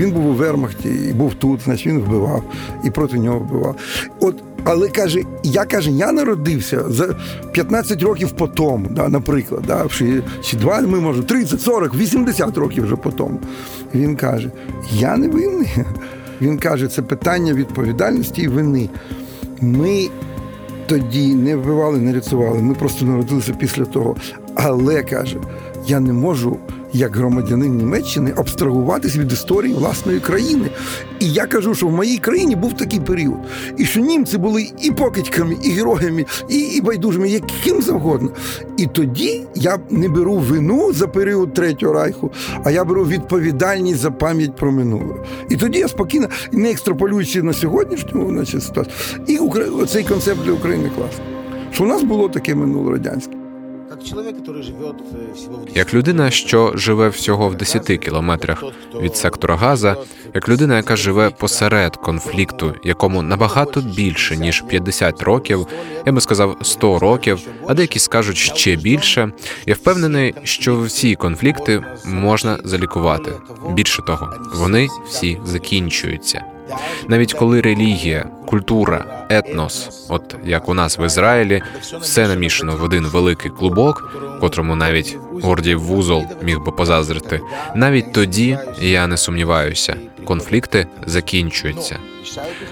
Він 0.00 0.12
був 0.12 0.26
у 0.26 0.32
Вермахті 0.32 0.88
і 0.88 1.12
був 1.12 1.34
тут, 1.34 1.60
значить 1.60 1.86
він 1.86 1.98
вбивав 1.98 2.42
і 2.84 2.90
проти 2.90 3.18
нього 3.18 3.38
вбивав. 3.38 3.76
От 4.20 4.42
але 4.64 4.88
каже, 4.88 5.22
я 5.42 5.64
каже, 5.64 5.90
я 5.90 6.12
народився 6.12 6.84
за 6.88 7.14
15 7.52 8.02
років 8.02 8.30
по 8.30 8.48
тому, 8.48 8.86
да, 8.90 9.08
наприклад, 9.08 9.62
да, 9.66 9.86
чи 10.42 10.56
два, 10.56 10.80
ми 10.80 11.00
може 11.00 11.22
30, 11.22 11.60
40, 11.60 11.94
80 11.94 12.58
років 12.58 12.84
вже 12.84 12.96
по 12.96 13.10
тому. 13.10 13.40
Він 13.94 14.16
каже: 14.16 14.50
Я 14.92 15.16
не 15.16 15.28
винний. 15.28 15.68
Він 16.40 16.58
каже, 16.58 16.88
це 16.88 17.02
питання 17.02 17.52
відповідальності 17.52 18.42
і 18.42 18.48
вини. 18.48 18.88
Ми 19.60 20.08
тоді 20.86 21.34
не 21.34 21.56
вбивали, 21.56 21.98
не 21.98 22.12
рятували, 22.12 22.62
ми 22.62 22.74
просто 22.74 23.04
народилися 23.04 23.52
після 23.52 23.84
того. 23.84 24.16
Але 24.54 25.02
каже, 25.02 25.36
я 25.86 26.00
не 26.00 26.12
можу 26.12 26.56
як 26.92 27.16
громадянин 27.16 27.76
Німеччини 27.76 28.32
абстрагуватись 28.36 29.16
від 29.16 29.32
історії 29.32 29.74
власної 29.74 30.20
країни. 30.20 30.70
І 31.20 31.32
я 31.32 31.46
кажу, 31.46 31.74
що 31.74 31.86
в 31.86 31.92
моїй 31.92 32.18
країні 32.18 32.56
був 32.56 32.76
такий 32.76 33.00
період, 33.00 33.38
і 33.76 33.84
що 33.84 34.00
німці 34.00 34.38
були 34.38 34.70
і 34.82 34.90
покидьками, 34.90 35.56
і 35.64 35.70
героями, 35.70 36.24
і 36.48 36.58
і 36.58 36.80
байдужими, 36.80 37.28
яким 37.28 37.82
завгодно. 37.82 38.30
І 38.76 38.86
тоді 38.86 39.44
я 39.54 39.78
не 39.90 40.08
беру 40.08 40.34
вину 40.34 40.92
за 40.92 41.08
період 41.08 41.54
Третього 41.54 41.92
райху, 41.92 42.30
а 42.64 42.70
я 42.70 42.84
беру 42.84 43.04
відповідальність 43.04 44.00
за 44.00 44.10
пам'ять 44.10 44.56
про 44.56 44.72
минуле. 44.72 45.14
І 45.48 45.56
тоді 45.56 45.78
я 45.78 45.88
спокійно, 45.88 46.28
не 46.52 46.70
екстраполюючи 46.70 47.42
на 47.42 47.52
сьогоднішню 47.52 48.28
значить, 48.28 48.62
ситуацію, 48.62 48.94
і 49.26 49.86
цей 49.86 50.04
концепт 50.04 50.44
для 50.44 50.52
України 50.52 50.90
класний. 50.96 51.26
Що 51.70 51.84
у 51.84 51.86
нас 51.86 52.02
було 52.02 52.28
таке 52.28 52.54
минуле 52.54 52.92
радянське. 52.92 53.37
Як 55.74 55.94
людина, 55.94 56.30
що 56.30 56.72
живе 56.74 57.08
всього 57.08 57.48
в 57.48 57.54
10 57.54 57.86
кілометрах 57.86 58.64
від 59.00 59.16
сектора 59.16 59.56
Газа, 59.56 59.96
як 60.34 60.48
людина, 60.48 60.76
яка 60.76 60.96
живе 60.96 61.30
посеред 61.30 61.96
конфлікту, 61.96 62.74
якому 62.84 63.22
набагато 63.22 63.80
більше 63.80 64.36
ніж 64.36 64.64
50 64.68 65.22
років, 65.22 65.66
я 66.06 66.12
би 66.12 66.20
сказав 66.20 66.56
100 66.62 66.98
років, 66.98 67.38
а 67.66 67.74
деякі 67.74 67.98
скажуть 67.98 68.36
ще 68.36 68.76
більше. 68.76 69.32
Я 69.66 69.74
впевнений, 69.74 70.34
що 70.42 70.80
всі 70.80 71.14
конфлікти 71.14 71.84
можна 72.04 72.58
залікувати. 72.64 73.32
Більше 73.72 74.02
того, 74.02 74.32
вони 74.54 74.88
всі 75.08 75.38
закінчуються. 75.44 76.57
Навіть 77.08 77.32
коли 77.32 77.60
релігія, 77.60 78.30
культура, 78.46 79.26
етнос, 79.28 80.06
от 80.08 80.36
як 80.44 80.68
у 80.68 80.74
нас 80.74 80.98
в 80.98 81.06
Ізраїлі, 81.06 81.62
все 82.00 82.28
намішано 82.28 82.76
в 82.76 82.82
один 82.82 83.06
великий 83.06 83.50
клубок, 83.50 84.18
котрому 84.40 84.76
навіть 84.76 85.18
Гордіїв 85.42 85.80
вузол 85.80 86.24
міг 86.42 86.60
би 86.60 86.72
позаздрити. 86.72 87.40
Навіть 87.74 88.12
тоді 88.12 88.58
я 88.80 89.06
не 89.06 89.16
сумніваюся, 89.16 89.96
конфлікти 90.24 90.86
закінчуються, 91.06 91.98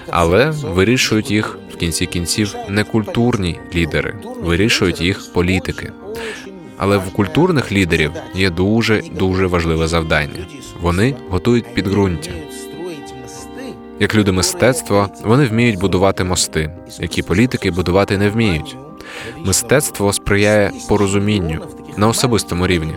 але 0.09 0.49
вирішують 0.49 1.31
їх 1.31 1.59
в 1.73 1.75
кінці 1.75 2.05
кінців 2.05 2.55
не 2.69 2.83
культурні 2.83 3.59
лідери, 3.75 4.15
вирішують 4.41 5.01
їх 5.01 5.33
політики. 5.33 5.91
Але 6.77 6.97
в 6.97 7.13
культурних 7.13 7.71
лідерів 7.71 8.11
є 8.35 8.49
дуже 8.49 9.01
дуже 9.19 9.47
важливе 9.47 9.87
завдання. 9.87 10.45
Вони 10.81 11.15
готують 11.29 11.73
підґрунтя. 11.73 12.31
Як 13.99 14.15
люди 14.15 14.31
мистецтва, 14.31 15.09
вони 15.23 15.45
вміють 15.45 15.79
будувати 15.79 16.23
мости, 16.23 16.71
які 16.99 17.21
політики 17.21 17.71
будувати 17.71 18.17
не 18.17 18.29
вміють. 18.29 18.77
Мистецтво 19.45 20.13
сприяє 20.13 20.71
порозумінню 20.89 21.61
на 21.97 22.07
особистому 22.07 22.67
рівні. 22.67 22.95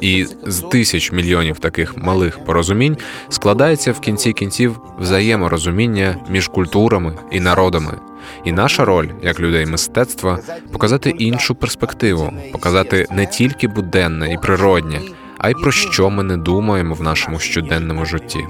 І 0.00 0.26
з 0.46 0.60
тисяч 0.60 1.12
мільйонів 1.12 1.58
таких 1.58 1.96
малих 1.96 2.44
порозумінь 2.44 2.96
складається 3.28 3.92
в 3.92 4.00
кінці 4.00 4.32
кінців 4.32 4.80
взаєморозуміння 4.98 6.16
між 6.30 6.48
культурами 6.48 7.18
і 7.30 7.40
народами. 7.40 7.98
І 8.44 8.52
наша 8.52 8.84
роль 8.84 9.08
як 9.22 9.40
людей 9.40 9.66
мистецтва 9.66 10.38
показати 10.72 11.10
іншу 11.10 11.54
перспективу, 11.54 12.32
показати 12.52 13.06
не 13.10 13.26
тільки 13.26 13.68
буденне 13.68 14.32
і 14.32 14.38
природнє, 14.38 15.00
а 15.38 15.50
й 15.50 15.54
про 15.54 15.72
що 15.72 16.10
ми 16.10 16.22
не 16.22 16.36
думаємо 16.36 16.94
в 16.94 17.02
нашому 17.02 17.38
щоденному 17.38 18.04
житті. 18.04 18.40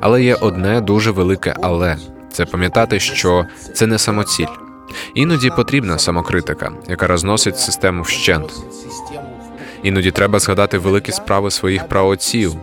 Але 0.00 0.22
є 0.22 0.34
одне 0.34 0.80
дуже 0.80 1.10
велике 1.10 1.54
але 1.62 1.96
це 2.32 2.44
пам'ятати, 2.44 3.00
що 3.00 3.46
це 3.74 3.86
не 3.86 3.98
самоціль. 3.98 4.46
Іноді 5.14 5.50
потрібна 5.50 5.98
самокритика, 5.98 6.72
яка 6.88 7.06
розносить 7.06 7.58
систему 7.58 8.02
вщент. 8.02 8.52
Іноді 9.82 10.10
треба 10.10 10.38
згадати 10.38 10.78
великі 10.78 11.12
справи 11.12 11.50
своїх 11.50 11.88
праотців. 11.88 12.56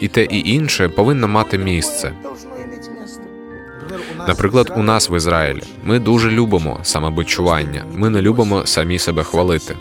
І 0.00 0.08
те 0.08 0.24
і 0.24 0.50
інше 0.50 0.88
повинно 0.88 1.28
мати 1.28 1.58
місце. 1.58 2.12
Наприклад, 4.28 4.72
у 4.76 4.82
нас 4.82 5.10
в 5.10 5.16
Ізраїлі 5.16 5.62
ми 5.84 5.98
дуже 5.98 6.30
любимо 6.30 6.80
самобичування. 6.82 7.84
Ми 7.94 8.10
не 8.10 8.22
любимо 8.22 8.66
самі 8.66 8.98
себе 8.98 9.22
хвалити. 9.22 9.76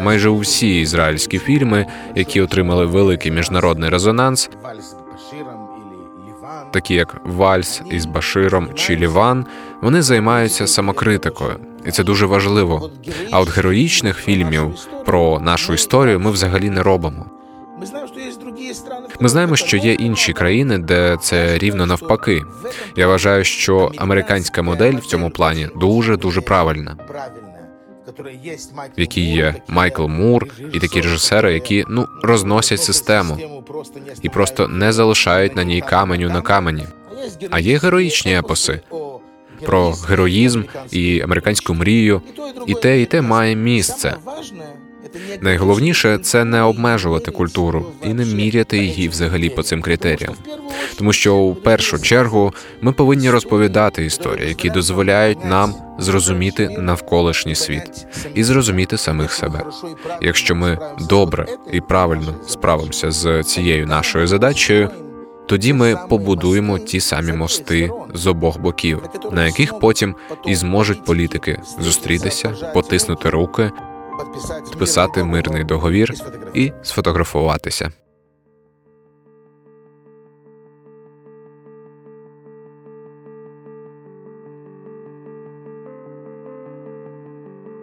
Майже 0.00 0.28
усі 0.28 0.80
ізраїльські 0.80 1.38
фільми, 1.38 1.86
які 2.14 2.40
отримали 2.40 2.86
великий 2.86 3.32
міжнародний 3.32 3.90
резонанс, 3.90 4.50
такі 6.70 6.94
як 6.94 7.20
Вальс 7.24 7.82
із 7.90 8.06
Баширом 8.06 8.68
чи 8.74 8.96
Ліван, 8.96 9.46
вони 9.82 10.02
займаються 10.02 10.66
самокритикою, 10.66 11.56
і 11.86 11.90
це 11.90 12.04
дуже 12.04 12.26
важливо. 12.26 12.90
А 13.30 13.40
от 13.40 13.48
героїчних 13.50 14.16
фільмів 14.16 14.74
про 15.06 15.40
нашу 15.40 15.72
історію 15.72 16.20
ми 16.20 16.30
взагалі 16.30 16.70
не 16.70 16.82
робимо. 16.82 17.26
Ми 19.20 19.28
знаємо, 19.28 19.56
що 19.56 19.76
є 19.76 19.92
інші 19.92 20.32
країни, 20.32 20.78
де 20.78 21.16
це 21.22 21.58
рівно 21.58 21.86
навпаки. 21.86 22.42
Я 22.96 23.08
вважаю, 23.08 23.44
що 23.44 23.92
американська 23.96 24.62
модель 24.62 24.94
в 24.94 25.06
цьому 25.06 25.30
плані 25.30 25.68
дуже 25.76 26.16
дуже 26.16 26.40
правильна. 26.40 26.96
В 28.96 29.00
якій 29.00 29.32
є 29.32 29.54
Майкл 29.68 30.06
Мур 30.06 30.46
і 30.72 30.80
такі 30.80 31.00
режисери, 31.00 31.54
які 31.54 31.84
ну 31.88 32.06
розносять 32.22 32.80
систему 32.80 33.38
і 34.22 34.28
просто 34.28 34.68
не 34.68 34.92
залишають 34.92 35.56
на 35.56 35.64
ній 35.64 35.80
каменю 35.80 36.28
на 36.28 36.40
камені. 36.40 36.86
А 37.50 37.60
є 37.60 37.78
героїчні 37.78 38.38
епоси 38.38 38.80
про 39.66 39.92
героїзм 39.92 40.62
і 40.90 41.20
американську 41.20 41.74
мрію, 41.74 42.22
і 42.66 42.74
те, 42.74 43.02
і 43.02 43.06
те 43.06 43.22
має 43.22 43.56
місце. 43.56 44.16
Найголовніше 45.40 46.18
це 46.18 46.44
не 46.44 46.62
обмежувати 46.62 47.30
культуру 47.30 47.86
і 48.04 48.14
не 48.14 48.24
міряти 48.24 48.78
її 48.78 49.08
взагалі 49.08 49.48
по 49.48 49.62
цим 49.62 49.82
критеріям, 49.82 50.34
тому 50.98 51.12
що 51.12 51.36
у 51.36 51.54
першу 51.54 51.98
чергу 51.98 52.54
ми 52.80 52.92
повинні 52.92 53.30
розповідати 53.30 54.04
історії, 54.04 54.48
які 54.48 54.70
дозволяють 54.70 55.44
нам 55.44 55.74
зрозуміти 55.98 56.68
навколишній 56.78 57.54
світ 57.54 58.06
і 58.34 58.44
зрозуміти 58.44 58.98
самих 58.98 59.32
себе. 59.32 59.64
Якщо 60.22 60.54
ми 60.54 60.78
добре 61.08 61.46
і 61.72 61.80
правильно 61.80 62.34
справимося 62.46 63.10
з 63.10 63.42
цією 63.42 63.86
нашою 63.86 64.26
задачею. 64.26 64.90
Тоді 65.46 65.72
ми 65.72 65.96
побудуємо 66.08 66.78
ті 66.78 67.00
самі 67.00 67.32
мости 67.32 67.90
з 68.14 68.26
обох 68.26 68.60
боків, 68.60 69.02
на 69.32 69.46
яких 69.46 69.78
потім 69.78 70.14
і 70.46 70.54
зможуть 70.54 71.04
політики 71.04 71.60
зустрітися, 71.80 72.48
потиснути 72.74 73.30
руки 73.30 73.70
підписати 74.64 75.24
мирний 75.24 75.64
договір 75.64 76.14
і 76.54 76.72
сфотографуватися. 76.82 77.92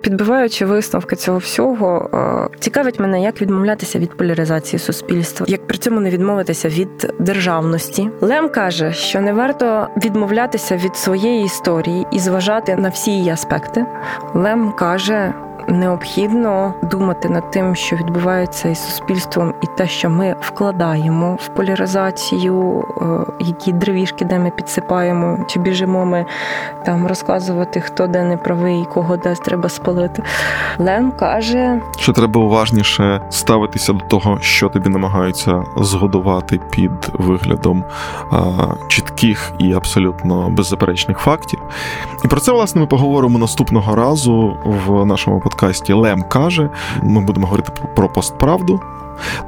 Підбиваючи 0.08 0.66
висновки 0.66 1.16
цього 1.16 1.38
всього, 1.38 2.10
е, 2.14 2.58
цікавить 2.60 3.00
мене, 3.00 3.22
як 3.22 3.42
відмовлятися 3.42 4.00
від 4.00 4.18
поляризації 4.18 4.80
суспільства, 4.80 5.46
як 5.50 5.68
при 5.68 5.78
цьому 5.78 6.00
не 6.00 6.10
відмовитися 6.10 6.70
від 6.70 7.14
державності. 7.20 8.10
Лем 8.22 8.50
каже, 8.50 8.94
що 8.94 9.22
не 9.22 9.34
варто 9.34 9.88
відмовлятися 9.98 10.78
від 10.78 10.96
своєї 10.96 11.46
історії 11.46 12.08
і 12.12 12.20
зважати 12.20 12.76
на 12.76 12.90
всі 12.90 13.12
її 13.12 13.30
аспекти. 13.30 13.86
Лем 14.34 14.72
каже, 14.72 15.34
необхідно 15.68 16.74
думати 16.84 17.30
над 17.30 17.52
тим, 17.52 17.76
що 17.76 17.96
відбувається 17.96 18.70
із 18.70 18.86
суспільством, 18.86 19.54
і 19.62 19.68
те, 19.78 19.88
що 19.88 20.10
ми 20.10 20.36
вкладаємо 20.42 21.38
в 21.42 21.48
поляризацію, 21.48 22.84
е, 23.02 23.32
які 23.40 23.74
древішки, 23.74 24.26
де 24.26 24.40
ми 24.40 24.50
підсипаємо, 24.50 25.40
чи 25.48 25.60
біжимо 25.60 26.06
ми 26.06 26.26
там 26.86 27.08
розказувати, 27.08 27.82
хто 27.82 28.08
де 28.08 28.24
не 28.24 28.38
правий, 28.38 28.86
кого 28.94 29.18
десь 29.18 29.40
треба 29.40 29.70
спалити. 29.70 30.24
Лен 30.78 31.12
каже, 31.12 31.82
що 31.98 32.14
треба 32.14 32.42
уважніше 32.42 33.22
ставитися 33.30 33.94
до 33.94 34.06
того, 34.06 34.38
що 34.42 34.70
тобі 34.70 34.90
намагаються 34.90 35.64
згодувати 35.78 36.60
під 36.70 36.92
виглядом 37.14 37.84
а, 38.32 38.38
чітких 38.88 39.52
і 39.60 39.74
абсолютно 39.74 40.50
беззаперечних 40.50 41.18
фактів. 41.18 41.60
І 42.26 42.28
про 42.28 42.40
це 42.40 42.52
власне 42.52 42.82
ми 42.82 42.88
поговоримо 42.88 43.40
наступного 43.40 43.96
разу 43.96 44.58
в 44.66 45.06
нашому 45.06 45.40
подкасті 45.50 45.94
Лем 45.94 46.24
каже. 46.24 46.70
Ми 47.04 47.22
будемо 47.22 47.48
говорити 47.48 47.72
про 47.96 48.10
постправду. 48.10 48.82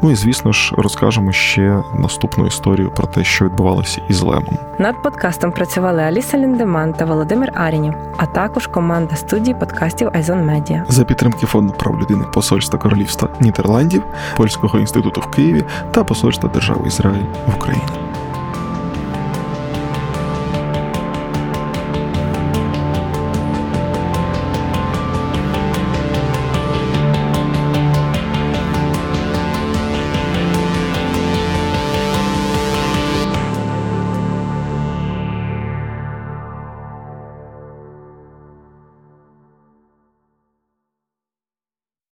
Ну 0.01 0.11
і 0.11 0.15
звісно 0.15 0.51
ж 0.51 0.75
розкажемо 0.77 1.31
ще 1.31 1.83
наступну 1.93 2.47
історію 2.47 2.91
про 2.91 3.07
те, 3.07 3.23
що 3.23 3.45
відбувалося 3.45 4.01
із 4.09 4.21
Лемом. 4.21 4.57
Над 4.77 5.03
подкастом 5.03 5.51
працювали 5.51 6.01
Аліса 6.01 6.37
Ліндеман 6.37 6.93
та 6.93 7.05
Володимир 7.05 7.51
Арінів, 7.55 7.93
а 8.17 8.25
також 8.25 8.67
команда 8.67 9.15
студії 9.15 9.55
подкастів 9.59 10.09
Айзон 10.13 10.45
Медіа 10.45 10.85
за 10.87 11.03
підтримки 11.03 11.45
фонду 11.45 11.73
прав 11.73 11.99
людини 11.99 12.25
Посольства 12.33 12.79
Королівства 12.79 13.29
Нідерландів, 13.39 14.03
Польського 14.37 14.79
інституту 14.79 15.21
в 15.21 15.31
Києві 15.31 15.63
та 15.91 16.03
Посольства 16.03 16.49
Держави 16.49 16.87
Ізраїль 16.87 17.25
в 17.47 17.55
Україні. 17.55 18.08